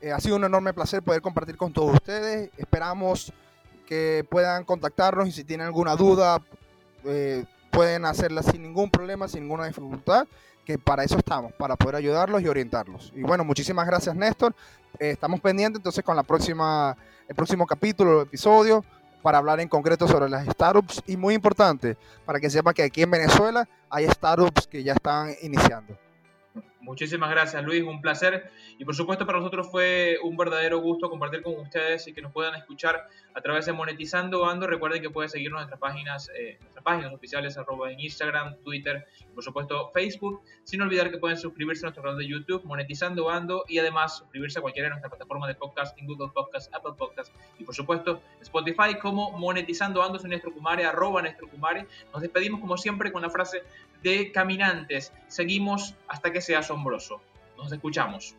eh, 0.00 0.12
ha 0.12 0.20
sido 0.20 0.36
un 0.36 0.44
enorme 0.44 0.72
placer 0.72 1.02
poder 1.02 1.20
compartir 1.20 1.56
con 1.56 1.72
todos 1.72 1.92
ustedes. 1.94 2.50
Esperamos 2.56 3.32
que 3.84 4.24
puedan 4.30 4.62
contactarnos 4.62 5.26
y 5.26 5.32
si 5.32 5.42
tienen 5.42 5.66
alguna 5.66 5.96
duda, 5.96 6.40
eh, 7.02 7.44
pueden 7.72 8.04
hacerla 8.04 8.44
sin 8.44 8.62
ningún 8.62 8.92
problema, 8.92 9.26
sin 9.26 9.42
ninguna 9.42 9.66
dificultad, 9.66 10.28
que 10.64 10.78
para 10.78 11.02
eso 11.02 11.18
estamos, 11.18 11.52
para 11.54 11.74
poder 11.74 11.96
ayudarlos 11.96 12.40
y 12.42 12.46
orientarlos. 12.46 13.12
Y 13.16 13.22
bueno, 13.22 13.42
muchísimas 13.42 13.88
gracias 13.88 14.14
Néstor. 14.14 14.54
Eh, 15.00 15.10
estamos 15.10 15.40
pendientes 15.40 15.80
entonces 15.80 16.04
con 16.04 16.14
la 16.14 16.22
próxima, 16.22 16.96
el 17.26 17.34
próximo 17.34 17.66
capítulo, 17.66 18.22
episodio, 18.22 18.84
para 19.26 19.38
hablar 19.38 19.58
en 19.58 19.66
concreto 19.66 20.06
sobre 20.06 20.28
las 20.28 20.46
startups 20.46 21.02
y 21.04 21.16
muy 21.16 21.34
importante, 21.34 21.96
para 22.24 22.38
que 22.38 22.48
sepa 22.48 22.72
que 22.72 22.84
aquí 22.84 23.02
en 23.02 23.10
Venezuela 23.10 23.68
hay 23.90 24.06
startups 24.06 24.68
que 24.68 24.84
ya 24.84 24.92
están 24.92 25.34
iniciando. 25.42 25.98
Muchísimas 26.86 27.30
gracias 27.30 27.64
Luis, 27.64 27.82
un 27.82 28.00
placer 28.00 28.48
y 28.78 28.84
por 28.84 28.94
supuesto 28.94 29.26
para 29.26 29.38
nosotros 29.38 29.68
fue 29.68 30.18
un 30.22 30.36
verdadero 30.36 30.78
gusto 30.78 31.10
compartir 31.10 31.42
con 31.42 31.58
ustedes 31.58 32.06
y 32.06 32.12
que 32.12 32.22
nos 32.22 32.30
puedan 32.30 32.54
escuchar 32.54 33.08
a 33.34 33.40
través 33.40 33.66
de 33.66 33.72
Monetizando 33.72 34.46
Ando. 34.46 34.68
Recuerden 34.68 35.02
que 35.02 35.10
pueden 35.10 35.28
seguirnos 35.28 35.58
en 35.58 35.68
nuestras 35.68 35.80
páginas, 35.80 36.30
eh, 36.38 36.58
nuestras 36.60 36.84
páginas 36.84 37.12
oficiales 37.12 37.58
arroba 37.58 37.90
en 37.90 37.98
Instagram, 37.98 38.58
Twitter 38.62 39.04
y 39.20 39.34
por 39.34 39.42
supuesto 39.42 39.90
Facebook. 39.92 40.42
Sin 40.62 40.80
olvidar 40.80 41.10
que 41.10 41.18
pueden 41.18 41.36
suscribirse 41.36 41.84
a 41.84 41.86
nuestro 41.86 42.04
canal 42.04 42.18
de 42.18 42.28
YouTube 42.28 42.62
Monetizando 42.64 43.28
Ando 43.30 43.64
y 43.66 43.78
además 43.80 44.18
suscribirse 44.18 44.60
a 44.60 44.62
cualquiera 44.62 44.86
de 44.86 44.90
nuestras 44.90 45.10
plataformas 45.10 45.48
de 45.48 45.56
podcasting, 45.56 46.06
Google 46.06 46.30
Podcast, 46.32 46.72
Apple 46.72 46.92
Podcast 46.96 47.34
y 47.58 47.64
por 47.64 47.74
supuesto 47.74 48.22
Spotify 48.40 48.96
como 49.02 49.32
Monetizando 49.32 50.04
Ando, 50.04 50.20
soy 50.20 50.30
Néstor 50.30 50.54
Kumare, 50.54 50.84
arroba 50.84 51.20
Néstor 51.20 51.50
Kumare. 51.50 51.88
Nos 52.12 52.22
despedimos 52.22 52.60
como 52.60 52.76
siempre 52.76 53.10
con 53.10 53.22
la 53.22 53.30
frase 53.30 53.64
de 54.02 54.30
caminantes. 54.30 55.12
Seguimos 55.26 55.94
hasta 56.08 56.32
que 56.32 56.40
sea 56.40 56.62
Nos 57.56 57.72
escuchamos. 57.72 58.36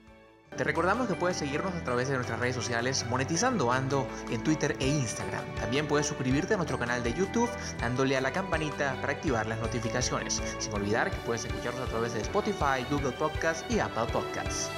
Te 0.56 0.64
recordamos 0.64 1.08
que 1.08 1.14
puedes 1.14 1.38
seguirnos 1.38 1.74
a 1.76 1.84
través 1.84 2.08
de 2.08 2.16
nuestras 2.16 2.40
redes 2.40 2.56
sociales 2.56 3.06
Monetizando 3.10 3.72
Ando 3.72 4.08
en 4.32 4.42
Twitter 4.44 4.76
e 4.80 4.88
Instagram. 4.88 5.44
También 5.56 5.88
puedes 5.88 6.08
suscribirte 6.08 6.54
a 6.54 6.58
nuestro 6.58 6.80
canal 6.80 7.04
de 7.04 7.14
YouTube 7.14 7.50
dándole 7.80 8.18
a 8.18 8.22
la 8.22 8.32
campanita 8.32 8.96
para 9.02 9.14
activar 9.14 9.46
las 9.46 9.60
notificaciones. 9.60 10.42
Sin 10.58 10.74
olvidar 10.74 11.12
que 11.12 11.18
puedes 11.18 11.46
escucharnos 11.46 11.82
a 11.88 11.92
través 11.92 12.14
de 12.14 12.22
Spotify, 12.22 12.86
Google 12.90 13.12
Podcast 13.12 13.70
y 13.70 13.80
Apple 13.80 14.06
Podcasts. 14.12 14.72